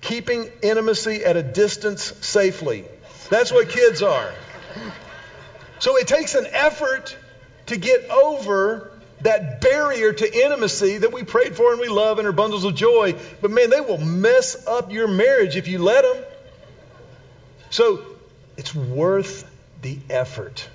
Keeping 0.00 0.50
intimacy 0.62 1.24
at 1.24 1.36
a 1.36 1.42
distance 1.42 2.02
safely. 2.26 2.84
That's 3.28 3.52
what 3.52 3.68
kids 3.68 4.02
are. 4.02 4.32
So 5.78 5.96
it 5.96 6.08
takes 6.08 6.34
an 6.34 6.46
effort 6.46 7.16
to 7.66 7.76
get 7.76 8.08
over 8.10 8.91
that 9.22 9.60
barrier 9.60 10.12
to 10.12 10.44
intimacy 10.44 10.98
that 10.98 11.12
we 11.12 11.22
prayed 11.22 11.56
for 11.56 11.72
and 11.72 11.80
we 11.80 11.88
love 11.88 12.18
and 12.18 12.26
are 12.26 12.32
bundles 12.32 12.64
of 12.64 12.74
joy. 12.74 13.14
But 13.40 13.50
man, 13.50 13.70
they 13.70 13.80
will 13.80 13.98
mess 13.98 14.66
up 14.66 14.92
your 14.92 15.08
marriage 15.08 15.56
if 15.56 15.68
you 15.68 15.78
let 15.78 16.02
them. 16.02 16.24
So 17.70 18.04
it's 18.56 18.74
worth 18.74 19.48
the 19.80 19.98
effort. 20.10 20.68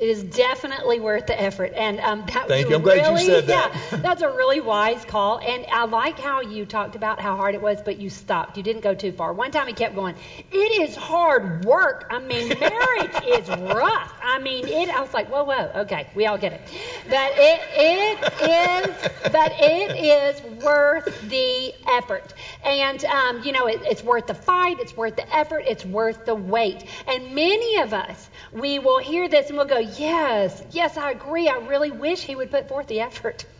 It 0.00 0.08
is 0.08 0.22
definitely 0.22 0.98
worth 0.98 1.26
the 1.26 1.38
effort, 1.38 1.72
and 1.76 2.00
um, 2.00 2.24
that 2.32 2.48
Thank 2.48 2.68
was 2.68 2.70
you. 2.70 2.76
I'm 2.76 2.82
glad 2.82 3.20
you 3.20 3.26
said 3.26 3.46
that. 3.48 3.88
Yeah, 3.92 3.98
that's 3.98 4.22
a 4.22 4.30
really 4.30 4.58
wise 4.58 5.04
call, 5.04 5.38
and 5.44 5.66
I 5.70 5.84
like 5.84 6.18
how 6.18 6.40
you 6.40 6.64
talked 6.64 6.96
about 6.96 7.20
how 7.20 7.36
hard 7.36 7.54
it 7.54 7.60
was, 7.60 7.82
but 7.82 7.98
you 7.98 8.08
stopped. 8.08 8.56
You 8.56 8.62
didn't 8.62 8.80
go 8.80 8.94
too 8.94 9.12
far. 9.12 9.34
One 9.34 9.50
time 9.50 9.66
he 9.66 9.74
kept 9.74 9.94
going. 9.94 10.14
It 10.50 10.80
is 10.80 10.96
hard 10.96 11.66
work. 11.66 12.06
I 12.08 12.18
mean, 12.18 12.48
marriage 12.48 13.12
is 13.26 13.46
rough. 13.50 14.14
I 14.22 14.38
mean, 14.38 14.66
it. 14.66 14.88
I 14.88 15.02
was 15.02 15.12
like, 15.12 15.28
whoa, 15.28 15.44
whoa, 15.44 15.70
okay, 15.82 16.08
we 16.14 16.24
all 16.24 16.38
get 16.38 16.54
it. 16.54 16.62
But 17.06 17.32
it, 17.36 17.60
it 17.76 18.88
is, 18.88 19.30
but 19.30 19.52
it 19.58 19.96
is 19.98 20.42
worth 20.64 21.28
the 21.28 21.74
effort, 21.86 22.32
and 22.64 23.04
um, 23.04 23.42
you 23.42 23.52
know, 23.52 23.66
it, 23.66 23.82
it's 23.84 24.02
worth 24.02 24.28
the 24.28 24.34
fight. 24.34 24.80
It's 24.80 24.96
worth 24.96 25.16
the 25.16 25.36
effort. 25.36 25.64
It's 25.66 25.84
worth 25.84 26.24
the 26.24 26.34
wait. 26.34 26.84
And 27.06 27.34
many 27.34 27.76
of 27.80 27.92
us, 27.92 28.30
we 28.52 28.78
will 28.78 28.98
hear 28.98 29.28
this 29.28 29.48
and 29.48 29.56
we'll 29.56 29.66
go, 29.66 29.78
yes, 29.78 30.62
yes, 30.70 30.96
I 30.96 31.10
agree. 31.10 31.48
I 31.48 31.58
really 31.58 31.90
wish 31.90 32.22
he 32.22 32.34
would 32.34 32.50
put 32.50 32.68
forth 32.68 32.86
the 32.86 33.00
effort. 33.00 33.44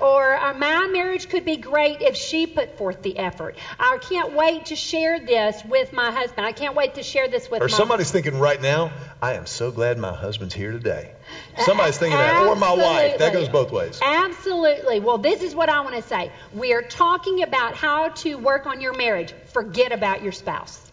Or 0.00 0.36
uh, 0.36 0.54
my 0.54 0.86
marriage 0.86 1.28
could 1.28 1.44
be 1.44 1.56
great 1.56 2.00
if 2.00 2.14
she 2.16 2.46
put 2.46 2.78
forth 2.78 3.02
the 3.02 3.18
effort. 3.18 3.56
I 3.78 3.98
can't 4.00 4.32
wait 4.32 4.66
to 4.66 4.76
share 4.76 5.18
this 5.18 5.64
with 5.64 5.92
my 5.92 6.12
husband. 6.12 6.46
I 6.46 6.52
can't 6.52 6.76
wait 6.76 6.94
to 6.94 7.02
share 7.02 7.26
this 7.26 7.50
with 7.50 7.60
Or 7.60 7.68
somebody's 7.68 8.12
thinking 8.12 8.38
right 8.38 8.62
now, 8.62 8.92
I 9.20 9.32
am 9.34 9.46
so 9.46 9.72
glad 9.72 9.98
my 9.98 10.14
husband's 10.14 10.54
here 10.54 10.70
today. 10.70 11.12
Somebody's 11.64 11.98
thinking 11.98 12.18
that. 12.18 12.46
Or 12.46 12.54
my 12.54 12.72
wife. 12.72 13.18
That 13.18 13.32
goes 13.32 13.48
both 13.48 13.72
ways. 13.72 13.98
Absolutely. 14.00 15.00
Well, 15.00 15.18
this 15.18 15.42
is 15.42 15.56
what 15.56 15.68
I 15.68 15.80
want 15.80 15.96
to 15.96 16.02
say. 16.02 16.30
We 16.54 16.72
are 16.72 16.82
talking 16.82 17.42
about 17.42 17.74
how 17.74 18.10
to 18.10 18.36
work 18.36 18.66
on 18.66 18.80
your 18.80 18.94
marriage. 18.94 19.34
Forget 19.46 19.90
about 19.90 20.22
your 20.22 20.32
spouse. 20.32 20.87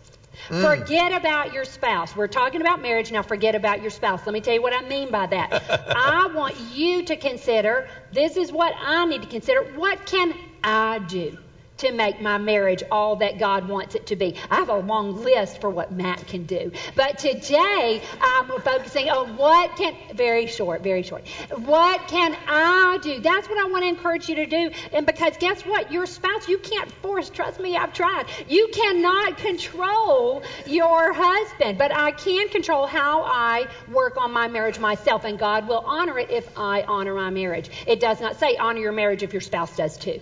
Mm. 0.48 0.62
Forget 0.62 1.12
about 1.14 1.54
your 1.54 1.66
spouse. 1.66 2.16
We're 2.16 2.28
talking 2.28 2.62
about 2.62 2.82
marriage 2.82 3.12
now. 3.12 3.22
Forget 3.22 3.56
about 3.56 3.82
your 3.82 3.90
spouse. 3.90 4.26
Let 4.26 4.34
me 4.34 4.42
tell 4.42 4.54
you 4.54 4.62
what 4.62 4.74
I 4.74 4.82
mean 4.82 5.12
by 5.12 5.26
that. 5.28 5.64
I 5.96 6.28
want 6.28 6.58
you 6.60 7.04
to 7.04 7.16
consider 7.16 7.88
this 8.12 8.38
is 8.38 8.52
what 8.52 8.74
I 8.80 9.06
need 9.06 9.24
to 9.24 9.28
consider. 9.28 9.64
What 9.64 10.06
can 10.06 10.36
I 10.64 11.00
do? 11.00 11.38
To 11.80 11.92
make 11.92 12.22
my 12.22 12.38
marriage 12.38 12.84
all 12.90 13.18
that 13.18 13.38
God 13.38 13.68
wants 13.68 13.96
it 13.96 14.06
to 14.08 14.16
be. 14.16 14.36
I 14.50 14.56
have 14.56 14.70
a 14.70 14.78
long 14.78 15.24
list 15.24 15.60
for 15.60 15.70
what 15.70 15.92
Mac 15.92 16.26
can 16.26 16.46
do. 16.46 16.72
But 16.96 17.18
today, 17.18 18.02
I'm 18.22 18.48
focusing 18.62 19.10
on 19.10 19.36
what 19.36 19.76
can, 19.76 19.94
very 20.14 20.48
short, 20.48 20.84
very 20.84 21.04
short. 21.04 21.28
What 21.50 22.08
can 22.08 22.34
I 22.48 22.98
do? 23.02 23.20
That's 23.20 23.50
what 23.50 23.58
I 23.58 23.70
want 23.70 23.84
to 23.84 23.90
encourage 23.90 24.30
you 24.30 24.36
to 24.36 24.46
do. 24.46 24.72
And 24.94 25.06
because 25.06 25.36
guess 25.38 25.64
what? 25.64 25.92
Your 25.92 26.06
spouse, 26.06 26.48
you 26.48 26.60
can't 26.60 26.90
force, 27.02 27.30
trust 27.30 27.60
me, 27.60 27.76
I've 27.76 27.92
tried. 27.92 28.28
You 28.48 28.70
cannot 28.72 29.38
control 29.38 30.44
your 30.66 31.12
husband, 31.12 31.78
but 31.78 31.94
I 31.94 32.12
can 32.12 32.48
control 32.50 32.88
how 32.88 33.24
I 33.24 33.68
work 33.92 34.16
on 34.16 34.32
my 34.32 34.48
marriage 34.48 34.80
myself, 34.80 35.26
and 35.26 35.38
God 35.38 35.68
will 35.68 35.84
honor 35.86 36.18
it 36.20 36.30
if 36.30 36.48
I 36.58 36.84
honor 36.84 37.16
my 37.16 37.32
marriage. 37.32 37.70
It 37.86 38.00
does 38.00 38.22
not 38.22 38.40
say 38.40 38.56
honor 38.56 38.80
your 38.80 38.94
marriage 38.94 39.24
if 39.24 39.34
your 39.34 39.42
spouse 39.42 39.76
does 39.76 39.98
too. 39.98 40.22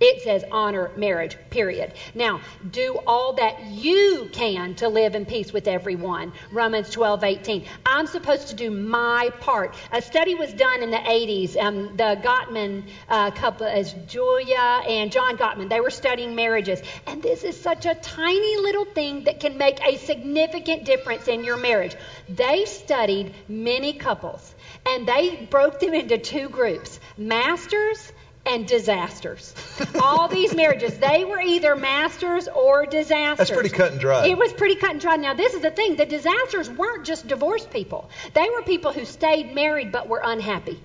It 0.00 0.20
says 0.22 0.44
honor 0.50 0.90
marriage, 0.96 1.36
period. 1.50 1.92
Now, 2.14 2.40
do 2.68 2.98
all 3.06 3.34
that 3.34 3.62
you 3.62 4.28
can 4.32 4.74
to 4.76 4.88
live 4.88 5.14
in 5.14 5.24
peace 5.24 5.52
with 5.52 5.68
everyone. 5.68 6.32
Romans 6.50 6.90
12, 6.90 7.22
18. 7.22 7.64
I'm 7.86 8.06
supposed 8.08 8.48
to 8.48 8.54
do 8.54 8.70
my 8.70 9.30
part. 9.40 9.76
A 9.92 10.02
study 10.02 10.34
was 10.34 10.52
done 10.52 10.82
in 10.82 10.90
the 10.90 10.98
80s. 10.98 11.56
Um, 11.56 11.96
the 11.96 12.18
Gottman 12.20 12.82
uh, 13.08 13.30
couple, 13.30 13.66
as 13.66 13.94
Julie 14.08 14.54
and 14.54 15.12
John 15.12 15.38
Gottman, 15.38 15.68
they 15.68 15.80
were 15.80 15.90
studying 15.90 16.34
marriages. 16.34 16.82
And 17.06 17.22
this 17.22 17.44
is 17.44 17.58
such 17.58 17.86
a 17.86 17.94
tiny 17.94 18.56
little 18.56 18.84
thing 18.84 19.24
that 19.24 19.38
can 19.38 19.56
make 19.56 19.80
a 19.86 19.96
significant 19.98 20.84
difference 20.84 21.28
in 21.28 21.44
your 21.44 21.56
marriage. 21.56 21.94
They 22.28 22.64
studied 22.64 23.32
many 23.48 23.92
couples 23.92 24.54
and 24.84 25.06
they 25.06 25.46
broke 25.50 25.78
them 25.80 25.94
into 25.94 26.18
two 26.18 26.48
groups 26.48 26.98
masters 27.16 28.12
and 28.46 28.66
disasters. 28.66 29.54
All 30.02 30.28
these 30.28 30.54
marriages, 30.54 30.98
they 30.98 31.24
were 31.24 31.40
either 31.40 31.74
masters 31.76 32.48
or 32.48 32.86
disasters. 32.86 33.38
That's 33.38 33.50
pretty 33.50 33.70
cut 33.70 33.92
and 33.92 34.00
dry. 34.00 34.26
It 34.26 34.36
was 34.36 34.52
pretty 34.52 34.76
cut 34.76 34.90
and 34.90 35.00
dry. 35.00 35.16
Now, 35.16 35.34
this 35.34 35.54
is 35.54 35.62
the 35.62 35.70
thing 35.70 35.96
the 35.96 36.06
disasters 36.06 36.68
weren't 36.70 37.04
just 37.04 37.26
divorced 37.26 37.70
people, 37.70 38.10
they 38.34 38.48
were 38.50 38.62
people 38.62 38.92
who 38.92 39.04
stayed 39.04 39.54
married 39.54 39.92
but 39.92 40.08
were 40.08 40.20
unhappy. 40.22 40.80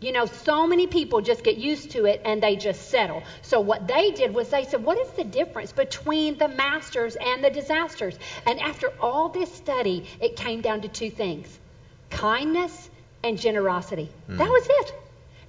You 0.00 0.12
know, 0.12 0.26
so 0.26 0.66
many 0.66 0.86
people 0.86 1.22
just 1.22 1.42
get 1.42 1.56
used 1.56 1.92
to 1.92 2.04
it 2.04 2.20
and 2.26 2.42
they 2.42 2.56
just 2.56 2.90
settle. 2.90 3.22
So, 3.40 3.60
what 3.60 3.86
they 3.86 4.10
did 4.10 4.34
was 4.34 4.50
they 4.50 4.64
said, 4.64 4.84
What 4.84 4.98
is 4.98 5.08
the 5.12 5.24
difference 5.24 5.72
between 5.72 6.36
the 6.36 6.48
masters 6.48 7.16
and 7.16 7.42
the 7.42 7.48
disasters? 7.48 8.18
And 8.44 8.60
after 8.60 8.92
all 9.00 9.30
this 9.30 9.50
study, 9.54 10.04
it 10.20 10.36
came 10.36 10.60
down 10.60 10.82
to 10.82 10.88
two 10.88 11.10
things 11.10 11.58
kindness 12.10 12.90
and 13.22 13.38
generosity. 13.38 14.10
That 14.28 14.44
hmm. 14.44 14.52
was 14.52 14.66
it. 14.68 14.94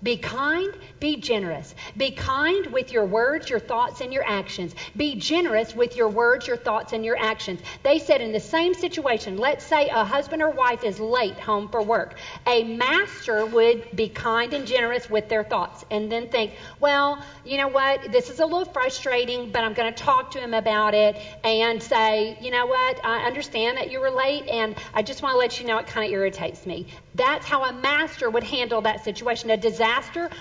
Be 0.04 0.18
kind, 0.18 0.74
be 1.00 1.18
generous. 1.18 1.74
Be 1.98 2.12
kind 2.12 2.68
with 2.68 2.92
your 2.92 3.06
words, 3.06 3.50
your 3.50 3.60
thoughts, 3.60 4.02
and 4.02 4.14
your 4.14 4.24
actions. 4.26 4.76
Be 4.96 5.16
generous 5.16 5.76
with 5.76 5.96
your 5.96 6.10
words, 6.10 6.48
your 6.48 6.58
thoughts, 6.58 6.94
and 6.94 7.04
your 7.04 7.18
actions. 7.18 7.62
They 7.84 8.00
said 8.00 8.22
in 8.22 8.32
the 8.32 8.40
same 8.40 8.74
situation, 8.74 9.38
let's 9.38 9.66
say 9.66 9.90
a 9.90 10.04
husband 10.04 10.42
or 10.42 10.50
wife 10.52 10.84
is 10.84 11.00
late 11.00 11.40
home 11.40 11.70
for 11.70 11.82
work. 11.82 12.16
A 12.46 12.64
master 12.64 13.46
would 13.46 13.96
be 13.96 14.10
kind 14.10 14.54
and 14.54 14.68
generous 14.68 15.10
with 15.10 15.30
their 15.30 15.44
thoughts 15.44 15.84
and 15.90 16.12
then 16.12 16.28
think, 16.28 16.54
well, 16.80 17.24
you 17.44 17.58
know 17.58 17.68
what, 17.68 18.12
this 18.12 18.30
is 18.30 18.40
a 18.40 18.46
little 18.46 18.66
frustrating, 18.66 19.52
but 19.52 19.64
I'm 19.64 19.74
going 19.74 19.94
to 19.94 20.04
talk 20.04 20.32
to 20.32 20.40
him 20.40 20.54
about 20.54 20.94
it 20.94 21.16
and 21.44 21.82
say, 21.82 22.38
you 22.42 22.52
know 22.52 22.66
what, 22.66 23.04
I 23.04 23.26
understand 23.26 23.78
that 23.78 23.92
you 23.92 24.00
were 24.00 24.12
late 24.12 24.48
and 24.48 24.76
I 24.94 25.02
just 25.02 25.22
want 25.22 25.34
to 25.34 25.38
let 25.38 25.60
you 25.60 25.66
know 25.66 25.78
it 25.78 25.88
kind 25.88 26.06
of 26.06 26.12
irritates 26.12 26.66
me. 26.66 26.88
That's 27.16 27.46
how 27.46 27.64
a 27.64 27.74
master 27.74 28.30
would 28.30 28.44
handle 28.44 28.82
that 28.82 29.04
situation. 29.04 29.50
A 29.50 29.58
disaster 29.58 29.95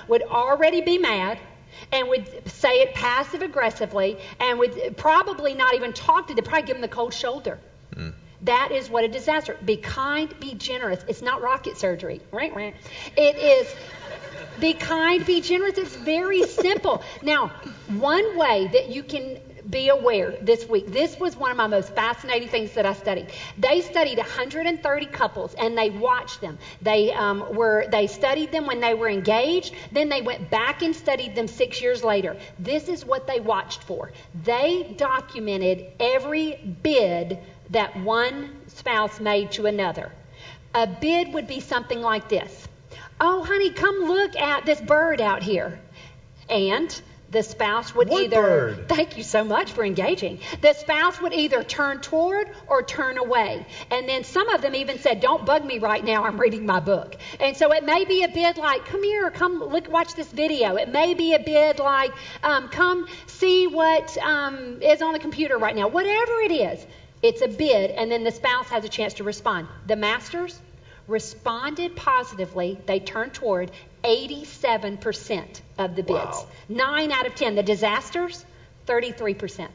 would 0.09 0.23
already 0.23 0.81
be 0.81 0.99
mad 0.99 1.39
and 1.93 2.09
would 2.09 2.49
say 2.49 2.81
it 2.81 2.95
passive 2.95 3.43
aggressively 3.43 4.19
and 4.41 4.59
would 4.59 4.97
probably 4.97 5.55
not 5.55 5.75
even 5.75 5.93
talk 5.93 6.29
to 6.29 6.35
them, 6.35 6.45
probably 6.45 6.67
give 6.67 6.77
them 6.77 6.83
the 6.83 6.89
cold 6.89 7.15
shoulder. 7.15 7.59
Mm. 7.95 8.15
That 8.43 8.73
is 8.73 8.91
what 8.91 9.05
a 9.05 9.09
disaster. 9.09 9.57
Be 9.65 9.77
kind, 9.77 10.33
be 10.39 10.55
generous. 10.55 11.03
It's 11.09 11.23
not 11.23 11.41
rocket 11.41 11.79
surgery. 11.79 12.21
Right, 12.31 12.55
right. 12.55 12.75
It 13.17 13.37
is 13.37 13.75
be 14.61 14.75
kind, 14.75 15.25
be 15.25 15.41
generous. 15.41 15.79
It's 15.79 15.97
very 15.97 16.43
simple. 16.43 17.03
Now, 17.23 17.49
one 17.89 18.37
way 18.37 18.69
that 18.73 18.89
you 18.91 19.03
can 19.03 19.39
be 19.69 19.89
aware 19.89 20.33
this 20.43 20.69
week. 20.69 20.87
This 20.87 21.19
was 21.19 21.37
one 21.37 21.51
of 21.51 21.57
my 21.57 21.67
most 21.67 21.95
fascinating 21.95 22.49
things 22.49 22.73
that 22.73 22.87
I 22.87 22.93
studied. 22.93 23.29
They 23.59 23.81
studied 23.81 24.19
130 24.19 25.07
couples 25.07 25.55
and 25.55 25.77
they 25.77 25.91
watched 25.91 26.41
them. 26.41 26.59
They 26.83 27.13
um, 27.13 27.55
were 27.55 27.87
they 27.91 28.07
studied 28.07 28.53
them 28.53 28.67
when 28.67 28.81
they 28.81 28.95
were 28.95 29.09
engaged. 29.09 29.75
Then 29.93 30.09
they 30.09 30.23
went 30.23 30.51
back 30.51 30.83
and 30.83 30.95
studied 30.95 31.35
them 31.35 31.49
six 31.49 31.81
years 31.81 32.05
later. 32.05 32.37
This 32.59 32.89
is 32.89 33.05
what 33.05 33.27
they 33.27 33.41
watched 33.41 33.83
for. 33.83 34.13
They 34.43 34.95
documented 34.97 35.87
every 35.99 36.57
bid 36.83 37.39
that 37.71 37.97
one 37.97 38.61
spouse 38.67 39.21
made 39.21 39.53
to 39.53 39.67
another. 39.67 40.13
A 40.75 40.87
bid 40.87 41.33
would 41.33 41.47
be 41.47 41.61
something 41.61 42.01
like 42.01 42.29
this. 42.29 42.69
Oh, 43.21 43.45
honey, 43.45 43.71
come 43.71 44.01
look 44.05 44.37
at 44.37 44.67
this 44.67 44.81
bird 44.81 45.21
out 45.21 45.43
here. 45.43 45.79
And 46.49 47.01
the 47.31 47.43
spouse 47.43 47.95
would 47.95 48.09
what 48.09 48.23
either 48.23 48.77
thank 48.89 49.17
you 49.17 49.23
so 49.23 49.45
much 49.45 49.73
for 49.73 49.85
engaging. 49.85 50.39
The 50.61 50.73
spouse 50.73 51.21
would 51.21 51.33
either 51.33 51.63
turn 51.65 52.01
toward 52.01 52.49
or 52.69 52.83
turn 52.83 53.19
away. 53.19 53.67
And 53.91 54.09
then 54.09 54.25
some 54.25 54.49
of 54.49 54.63
them 54.63 54.75
even 54.75 54.99
said 54.99 55.21
don't 55.21 55.45
bug 55.45 55.65
me 55.65 55.79
right 55.79 56.05
now 56.05 56.25
i'm 56.25 56.41
reading 56.41 56.65
my 56.67 56.81
book. 56.81 57.17
And 57.41 57.57
so 57.57 57.73
it 57.73 57.85
may 57.85 58.05
be 58.05 58.23
a 58.23 58.29
bit 58.29 58.57
like 58.57 58.85
come 58.87 59.03
here 59.03 59.31
come 59.31 59.63
look 59.63 59.89
watch 59.89 60.15
this 60.15 60.31
video. 60.31 60.77
It 60.77 60.89
may 60.89 61.15
be 61.15 61.35
a 61.35 61.41
bit 61.41 61.79
like 61.79 62.13
um, 62.43 62.69
come 62.69 63.07
see 63.27 63.67
what 63.67 64.17
um, 64.19 64.81
is 64.83 65.03
on 65.03 65.13
the 65.13 65.19
computer 65.19 65.59
right 65.59 65.75
now. 65.75 65.89
Whatever 65.89 66.41
it 66.41 66.53
is 66.53 66.87
it's 67.23 67.41
a 67.41 67.49
bid 67.49 67.91
and 67.91 68.13
then 68.13 68.23
the 68.23 68.31
spouse 68.31 68.69
has 68.69 68.85
a 68.85 68.89
chance 68.89 69.15
to 69.15 69.25
respond. 69.25 69.67
The 69.87 69.97
masters 69.97 70.61
responded 71.07 71.97
positively 71.97 72.79
they 72.87 73.01
turned 73.01 73.35
toward 73.35 73.71
87% 74.03 75.61
of 75.79 75.97
the 75.97 76.03
bids. 76.03 76.15
Wow. 76.19 76.47
9 76.69 77.13
out 77.13 77.27
of 77.27 77.35
10. 77.35 77.55
The 77.55 77.63
disasters, 77.63 78.45
33%. 78.87 79.69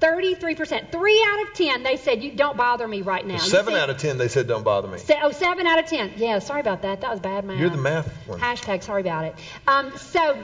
33%. 0.00 0.92
3 0.92 1.24
out 1.26 1.48
of 1.48 1.54
10, 1.54 1.82
they 1.82 1.96
said, 1.96 2.22
you 2.22 2.32
don't 2.32 2.56
bother 2.56 2.86
me 2.86 3.02
right 3.02 3.26
now. 3.26 3.38
7 3.38 3.74
out 3.74 3.88
of 3.88 3.98
10, 3.98 4.18
they 4.18 4.28
said, 4.28 4.46
don't 4.46 4.64
bother 4.64 4.88
me. 4.88 4.98
Se- 4.98 5.20
oh, 5.22 5.32
7 5.32 5.66
out 5.66 5.78
of 5.78 5.86
10. 5.86 6.14
Yeah, 6.16 6.38
sorry 6.40 6.60
about 6.60 6.82
that. 6.82 7.00
That 7.00 7.10
was 7.10 7.20
bad 7.20 7.44
math. 7.44 7.58
You're 7.58 7.70
the 7.70 7.76
math 7.78 8.08
one. 8.26 8.40
Hashtag 8.40 8.82
sorry 8.82 9.00
about 9.00 9.24
it. 9.24 9.34
Um, 9.66 9.96
so, 9.96 10.38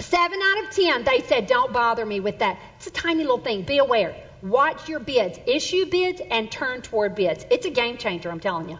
7 0.00 0.38
out 0.42 0.64
of 0.64 0.70
10, 0.70 1.04
they 1.04 1.20
said, 1.20 1.46
don't 1.46 1.72
bother 1.72 2.04
me 2.04 2.20
with 2.20 2.40
that. 2.40 2.58
It's 2.76 2.88
a 2.88 2.90
tiny 2.90 3.22
little 3.22 3.38
thing. 3.38 3.62
Be 3.62 3.78
aware. 3.78 4.14
Watch 4.42 4.88
your 4.88 5.00
bids. 5.00 5.38
Issue 5.46 5.86
bids 5.86 6.20
and 6.30 6.50
turn 6.50 6.82
toward 6.82 7.14
bids. 7.14 7.46
It's 7.50 7.64
a 7.64 7.70
game 7.70 7.96
changer, 7.96 8.30
I'm 8.30 8.40
telling 8.40 8.68
you. 8.68 8.78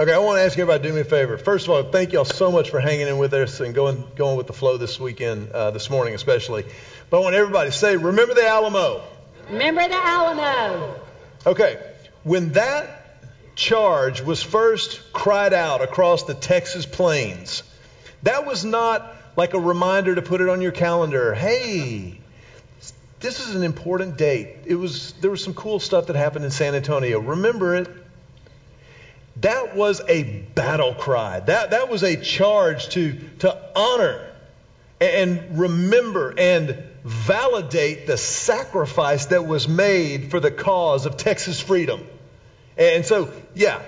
Okay, 0.00 0.10
I 0.10 0.18
want 0.18 0.38
to 0.38 0.42
ask 0.42 0.58
everybody 0.58 0.82
to 0.82 0.88
do 0.88 0.94
me 0.94 1.02
a 1.02 1.04
favor. 1.04 1.36
First 1.36 1.66
of 1.66 1.74
all, 1.74 1.82
thank 1.82 2.14
y'all 2.14 2.24
so 2.24 2.50
much 2.50 2.70
for 2.70 2.80
hanging 2.80 3.08
in 3.08 3.18
with 3.18 3.34
us 3.34 3.60
and 3.60 3.74
going 3.74 4.08
going 4.16 4.38
with 4.38 4.46
the 4.46 4.54
flow 4.54 4.78
this 4.78 4.98
weekend, 4.98 5.52
uh, 5.52 5.70
this 5.70 5.90
morning 5.90 6.14
especially. 6.14 6.64
But 7.10 7.18
I 7.18 7.20
want 7.20 7.34
everybody 7.34 7.68
to 7.68 7.76
say, 7.76 7.98
remember 7.98 8.32
the 8.32 8.46
Alamo. 8.46 9.02
Remember 9.50 9.86
the 9.86 9.94
Alamo. 9.94 10.98
Okay, 11.44 11.78
when 12.22 12.52
that 12.52 13.18
charge 13.54 14.22
was 14.22 14.42
first 14.42 15.12
cried 15.12 15.52
out 15.52 15.82
across 15.82 16.22
the 16.22 16.34
Texas 16.34 16.86
plains, 16.86 17.62
that 18.22 18.46
was 18.46 18.64
not 18.64 19.14
like 19.36 19.52
a 19.52 19.60
reminder 19.60 20.14
to 20.14 20.22
put 20.22 20.40
it 20.40 20.48
on 20.48 20.62
your 20.62 20.72
calendar. 20.72 21.34
Hey, 21.34 22.18
this 23.20 23.40
is 23.40 23.54
an 23.54 23.62
important 23.62 24.16
date. 24.16 24.48
It 24.64 24.76
was 24.76 25.12
there 25.20 25.30
was 25.30 25.44
some 25.44 25.52
cool 25.52 25.80
stuff 25.80 26.06
that 26.06 26.16
happened 26.16 26.46
in 26.46 26.50
San 26.50 26.74
Antonio. 26.74 27.18
Remember 27.18 27.76
it. 27.76 27.88
That 29.42 29.74
was 29.74 30.00
a 30.06 30.22
battle 30.22 30.94
cry. 30.94 31.40
That, 31.40 31.70
that 31.70 31.88
was 31.88 32.04
a 32.04 32.16
charge 32.16 32.90
to, 32.90 33.18
to 33.40 33.56
honor 33.74 34.24
and 35.00 35.58
remember 35.58 36.32
and 36.38 36.84
validate 37.02 38.06
the 38.06 38.16
sacrifice 38.16 39.26
that 39.26 39.44
was 39.44 39.66
made 39.66 40.30
for 40.30 40.38
the 40.38 40.52
cause 40.52 41.06
of 41.06 41.16
Texas 41.16 41.58
freedom. 41.58 42.06
And 42.76 43.04
so, 43.04 43.32
yeah, 43.52 43.82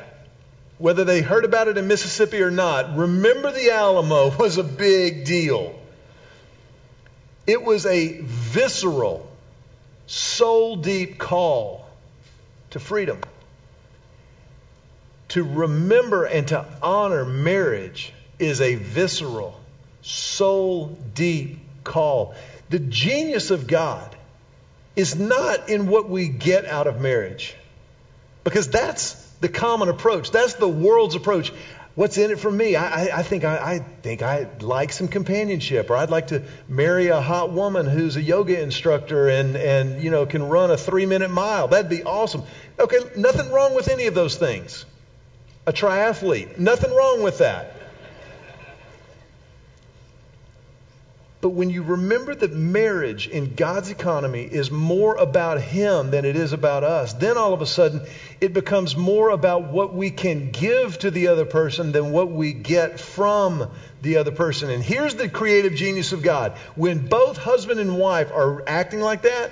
whether 0.78 1.04
they 1.04 1.22
heard 1.22 1.44
about 1.44 1.68
it 1.68 1.78
in 1.78 1.86
Mississippi 1.86 2.42
or 2.42 2.50
not, 2.50 2.96
remember 2.96 3.52
the 3.52 3.70
Alamo 3.70 4.36
was 4.38 4.58
a 4.58 4.64
big 4.64 5.24
deal. 5.24 5.78
It 7.46 7.62
was 7.62 7.86
a 7.86 8.18
visceral, 8.22 9.30
soul 10.08 10.74
deep 10.74 11.16
call 11.16 11.86
to 12.70 12.80
freedom 12.80 13.20
to 15.34 15.42
remember 15.42 16.24
and 16.24 16.46
to 16.46 16.64
honor 16.80 17.24
marriage 17.24 18.12
is 18.38 18.60
a 18.60 18.76
visceral, 18.76 19.60
soul 20.00 20.96
deep 21.12 21.58
call. 21.82 22.36
The 22.70 22.78
genius 22.78 23.50
of 23.50 23.66
God 23.66 24.14
is 24.94 25.16
not 25.16 25.68
in 25.68 25.88
what 25.88 26.08
we 26.08 26.28
get 26.28 26.66
out 26.66 26.86
of 26.86 27.00
marriage, 27.00 27.56
because 28.44 28.70
that's 28.70 29.14
the 29.40 29.48
common 29.48 29.88
approach. 29.88 30.30
That's 30.30 30.54
the 30.54 30.68
world's 30.68 31.16
approach. 31.16 31.52
What's 31.96 32.16
in 32.16 32.30
it 32.30 32.38
for 32.38 32.50
me? 32.50 32.76
I, 32.76 33.06
I, 33.06 33.18
I 33.18 33.22
think 33.24 33.42
I, 33.42 33.56
I 33.56 33.78
think 34.02 34.22
I'd 34.22 34.62
like 34.62 34.92
some 34.92 35.08
companionship, 35.08 35.90
or 35.90 35.96
I'd 35.96 36.10
like 36.10 36.28
to 36.28 36.44
marry 36.68 37.08
a 37.08 37.20
hot 37.20 37.50
woman 37.50 37.86
who's 37.86 38.14
a 38.14 38.22
yoga 38.22 38.60
instructor 38.60 39.28
and 39.28 39.56
and 39.56 40.00
you 40.00 40.12
know 40.12 40.26
can 40.26 40.48
run 40.48 40.70
a 40.70 40.76
three 40.76 41.06
minute 41.06 41.30
mile. 41.30 41.66
That'd 41.66 41.90
be 41.90 42.04
awesome. 42.04 42.44
Okay, 42.78 42.98
nothing 43.16 43.50
wrong 43.50 43.74
with 43.74 43.88
any 43.88 44.06
of 44.06 44.14
those 44.14 44.36
things 44.36 44.86
a 45.66 45.72
triathlete. 45.72 46.58
Nothing 46.58 46.94
wrong 46.94 47.22
with 47.22 47.38
that. 47.38 47.74
But 51.44 51.50
when 51.50 51.68
you 51.68 51.82
remember 51.82 52.34
that 52.34 52.54
marriage 52.54 53.28
in 53.28 53.54
God's 53.54 53.90
economy 53.90 54.44
is 54.44 54.70
more 54.70 55.16
about 55.16 55.60
Him 55.60 56.10
than 56.10 56.24
it 56.24 56.36
is 56.36 56.54
about 56.54 56.84
us, 56.84 57.12
then 57.12 57.36
all 57.36 57.52
of 57.52 57.60
a 57.60 57.66
sudden 57.66 58.00
it 58.40 58.54
becomes 58.54 58.96
more 58.96 59.28
about 59.28 59.64
what 59.64 59.92
we 59.92 60.10
can 60.10 60.52
give 60.52 60.98
to 61.00 61.10
the 61.10 61.28
other 61.28 61.44
person 61.44 61.92
than 61.92 62.12
what 62.12 62.30
we 62.30 62.54
get 62.54 62.98
from 62.98 63.70
the 64.00 64.16
other 64.16 64.32
person. 64.32 64.70
And 64.70 64.82
here's 64.82 65.16
the 65.16 65.28
creative 65.28 65.74
genius 65.74 66.12
of 66.12 66.22
God. 66.22 66.52
When 66.76 67.08
both 67.08 67.36
husband 67.36 67.78
and 67.78 67.98
wife 67.98 68.30
are 68.32 68.66
acting 68.66 69.00
like 69.00 69.22
that, 69.22 69.50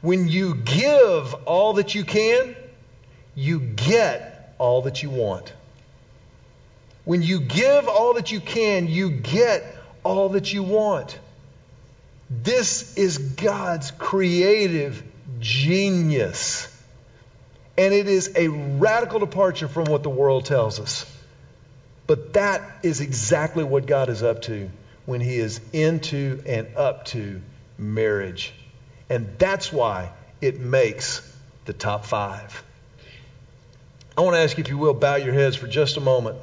when 0.00 0.28
you 0.28 0.54
give 0.54 1.34
all 1.44 1.74
that 1.74 1.94
you 1.94 2.04
can, 2.04 2.56
you 3.34 3.60
get 3.60 4.33
all 4.64 4.80
that 4.82 5.02
you 5.02 5.10
want. 5.10 5.52
When 7.04 7.20
you 7.20 7.40
give 7.40 7.86
all 7.86 8.14
that 8.14 8.32
you 8.32 8.40
can, 8.40 8.88
you 8.88 9.10
get 9.10 9.62
all 10.02 10.30
that 10.30 10.54
you 10.54 10.62
want. 10.62 11.18
This 12.30 12.96
is 12.96 13.18
God's 13.18 13.90
creative 13.90 15.02
genius. 15.38 16.66
And 17.76 17.92
it 17.92 18.08
is 18.08 18.32
a 18.36 18.48
radical 18.48 19.18
departure 19.18 19.68
from 19.68 19.84
what 19.84 20.02
the 20.02 20.08
world 20.08 20.46
tells 20.46 20.80
us. 20.80 21.04
But 22.06 22.32
that 22.32 22.62
is 22.82 23.02
exactly 23.02 23.64
what 23.64 23.84
God 23.84 24.08
is 24.08 24.22
up 24.22 24.40
to 24.42 24.70
when 25.04 25.20
He 25.20 25.36
is 25.36 25.60
into 25.74 26.42
and 26.46 26.74
up 26.74 27.04
to 27.06 27.42
marriage. 27.76 28.54
And 29.10 29.38
that's 29.38 29.70
why 29.70 30.12
it 30.40 30.58
makes 30.58 31.20
the 31.66 31.74
top 31.74 32.06
five. 32.06 32.64
I 34.16 34.20
want 34.20 34.36
to 34.36 34.40
ask 34.40 34.56
you, 34.56 34.62
if 34.62 34.70
you 34.70 34.78
will, 34.78 34.94
bow 34.94 35.16
your 35.16 35.34
heads 35.34 35.56
for 35.56 35.66
just 35.66 35.96
a 35.96 36.00
moment. 36.00 36.38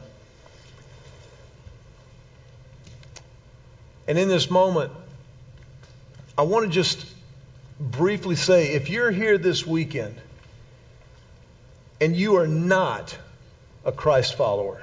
And 4.07 4.19
in 4.19 4.27
this 4.27 4.49
moment, 4.51 4.91
I 6.37 6.41
want 6.41 6.65
to 6.65 6.71
just 6.71 7.05
briefly 7.79 8.35
say 8.35 8.73
if 8.73 8.89
you're 8.89 9.11
here 9.11 9.37
this 9.37 9.65
weekend 9.65 10.15
and 12.01 12.15
you 12.15 12.35
are 12.37 12.47
not 12.47 13.17
a 13.85 13.91
Christ 13.91 14.35
follower, 14.35 14.81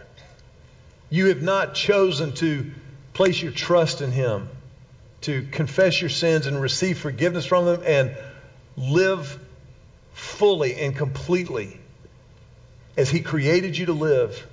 you 1.11 1.27
have 1.27 1.43
not 1.43 1.75
chosen 1.75 2.33
to 2.35 2.71
place 3.13 3.43
your 3.43 3.53
trust 3.53 4.01
in 4.01 4.13
Him, 4.13 4.49
to 5.23 5.43
confess 5.43 6.01
your 6.01 6.11
sins 6.11 6.47
and 6.47 6.61
receive 6.61 6.99
forgiveness 6.99 7.45
from 7.45 7.67
them, 7.67 7.83
and 7.85 8.17
live 8.77 9.39
fully 10.15 10.75
and 10.77 10.97
completely 10.97 11.79
as 12.99 13.09
He 13.09 13.21
created 13.21 13.79
you 13.79 13.87
to 13.87 13.93
live. 13.93 14.45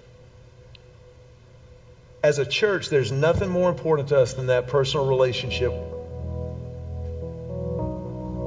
As 2.24 2.38
a 2.38 2.46
church, 2.46 2.90
there's 2.90 3.12
nothing 3.12 3.50
more 3.50 3.70
important 3.70 4.10
to 4.10 4.20
us 4.20 4.36
than 4.36 4.48
that 4.48 4.68
personal 4.68 5.08
relationship. 5.08 5.72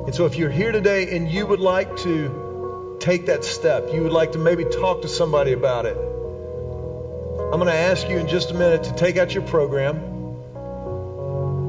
And 0.07 0.15
so, 0.15 0.25
if 0.25 0.37
you're 0.37 0.51
here 0.51 0.73
today 0.73 1.15
and 1.17 1.29
you 1.31 1.47
would 1.47 1.61
like 1.61 1.97
to 1.99 2.97
take 3.01 3.27
that 3.27 3.45
step, 3.45 3.93
you 3.93 4.03
would 4.05 4.13
like 4.13 4.33
to 4.33 4.39
maybe 4.39 4.65
talk 4.65 5.03
to 5.03 5.09
somebody 5.09 5.53
about 5.53 5.85
it, 5.85 5.97
I'm 5.97 7.59
going 7.59 7.67
to 7.67 7.73
ask 7.73 8.09
you 8.09 8.19
in 8.19 8.29
just 8.29 8.53
a 8.53 8.55
minute 8.55 8.85
to 8.85 8.95
take 8.95 9.17
out 9.17 9.35
your 9.35 9.43
program 9.43 10.18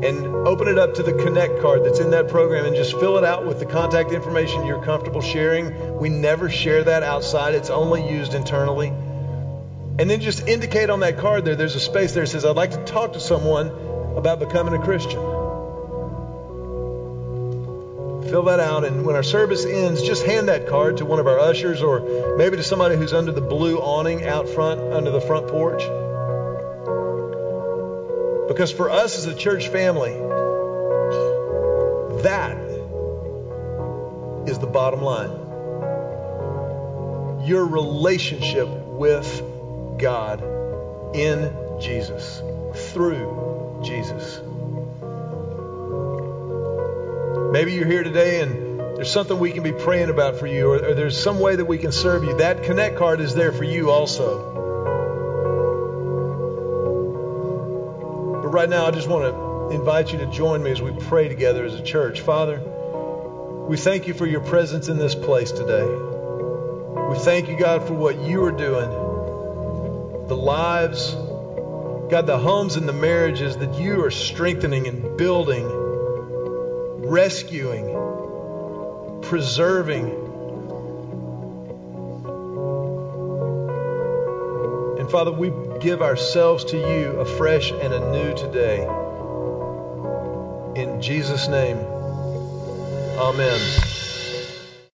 and 0.04 0.48
open 0.48 0.68
it 0.68 0.80
up 0.80 0.94
to 0.94 1.04
the 1.04 1.14
Connect 1.14 1.62
card 1.62 1.84
that's 1.84 2.00
in 2.00 2.12
that 2.12 2.30
program 2.30 2.66
and 2.66 2.76
just 2.76 2.98
fill 3.00 3.18
it 3.18 3.26
out 3.26 3.46
with 3.46 3.60
the 3.60 3.66
contact 3.66 4.12
information 4.12 4.66
you're 4.66 4.84
comfortable 4.84 5.22
sharing. 5.22 5.98
We 5.98 6.08
never 6.08 6.50
share 6.50 6.86
that 6.86 7.04
outside, 7.04 7.54
it's 7.54 7.70
only 7.70 8.10
used 8.10 8.34
internally. 8.34 8.88
And 8.88 10.10
then 10.10 10.22
just 10.22 10.48
indicate 10.48 10.90
on 10.90 11.02
that 11.02 11.18
card 11.18 11.44
there, 11.44 11.56
there's 11.56 11.76
a 11.76 11.80
space 11.82 12.14
there 12.14 12.24
that 12.24 12.30
says, 12.30 12.46
I'd 12.46 12.56
like 12.56 12.72
to 12.72 12.84
talk 12.86 13.14
to 13.14 13.20
someone 13.20 13.68
about 14.16 14.40
becoming 14.40 14.74
a 14.74 14.84
Christian. 14.84 15.20
Fill 18.30 18.44
that 18.44 18.60
out, 18.62 18.86
and 18.86 19.06
when 19.06 19.16
our 19.16 19.24
service 19.24 19.66
ends, 19.66 20.02
just 20.02 20.24
hand 20.24 20.48
that 20.48 20.68
card 20.68 20.98
to 20.98 21.06
one 21.06 21.20
of 21.20 21.28
our 21.28 21.40
ushers 21.40 21.82
or 21.82 22.36
maybe 22.38 22.56
to 22.56 22.64
somebody 22.64 22.96
who's 22.96 23.12
under 23.12 23.32
the 23.32 23.42
blue 23.42 23.80
awning 23.80 24.24
out 24.24 24.48
front, 24.48 24.80
under 24.94 25.12
the 25.12 25.20
front 25.22 25.48
porch. 25.48 25.84
Because 28.50 28.72
for 28.72 28.90
us 28.90 29.16
as 29.16 29.28
a 29.28 29.36
church 29.36 29.68
family, 29.68 30.12
that 32.24 32.58
is 34.50 34.58
the 34.58 34.66
bottom 34.66 35.04
line. 35.04 35.30
Your 37.46 37.64
relationship 37.66 38.68
with 38.68 39.44
God 40.00 40.44
in 41.16 41.54
Jesus, 41.80 42.42
through 42.92 43.82
Jesus. 43.86 44.42
Maybe 47.54 47.74
you're 47.74 47.86
here 47.86 48.04
today 48.04 48.42
and 48.42 48.80
there's 48.98 49.12
something 49.12 49.38
we 49.40 49.52
can 49.52 49.62
be 49.62 49.74
praying 49.74 50.10
about 50.10 50.40
for 50.40 50.48
you, 50.48 50.72
or, 50.72 50.76
or, 50.76 50.94
there's 50.96 51.22
some 51.22 51.40
way 51.40 51.56
that 51.56 51.66
we 51.66 51.78
can 51.78 51.92
serve 51.92 52.24
you. 52.24 52.38
That 52.38 52.64
Connect 52.64 52.98
card 52.98 53.22
is 53.22 53.34
there 53.34 53.52
for 53.52 53.64
you 53.64 53.92
also. 53.92 54.49
Right 58.60 58.70
now, 58.70 58.86
I 58.86 58.92
just 58.92 59.08
want 59.08 59.24
to 59.24 59.74
invite 59.74 60.12
you 60.12 60.18
to 60.18 60.26
join 60.26 60.62
me 60.62 60.72
as 60.72 60.82
we 60.82 60.92
pray 60.92 61.30
together 61.30 61.64
as 61.64 61.76
a 61.76 61.82
church. 61.82 62.20
Father, 62.20 62.60
we 62.60 63.78
thank 63.78 64.06
you 64.06 64.14
for 64.14 64.26
your 64.26 64.42
presence 64.42 64.90
in 64.90 64.98
this 64.98 65.16
place 65.16 65.54
today. 65.54 65.86
We 65.86 67.18
thank 67.20 67.48
you, 67.48 67.58
God, 67.58 67.88
for 67.88 67.94
what 67.94 68.20
you 68.20 68.44
are 68.44 68.52
doing. 68.52 68.90
The 70.28 70.36
lives, 70.36 71.14
God, 71.14 72.28
the 72.28 72.38
homes 72.38 72.76
and 72.76 72.86
the 72.86 72.92
marriages 72.92 73.56
that 73.56 73.80
you 73.80 74.04
are 74.04 74.12
strengthening 74.12 74.88
and 74.88 75.16
building 75.16 75.66
rescuing, 77.08 77.86
preserving. 79.22 80.04
And 85.00 85.10
Father, 85.10 85.32
we 85.32 85.50
give 85.80 86.02
ourselves 86.02 86.66
to 86.66 86.78
you 86.78 87.20
afresh 87.20 87.72
and 87.72 87.94
anew 87.94 88.36
today. 88.36 88.84
In 90.76 91.02
Jesus' 91.02 91.48
name, 91.48 91.78
amen. 93.18 94.09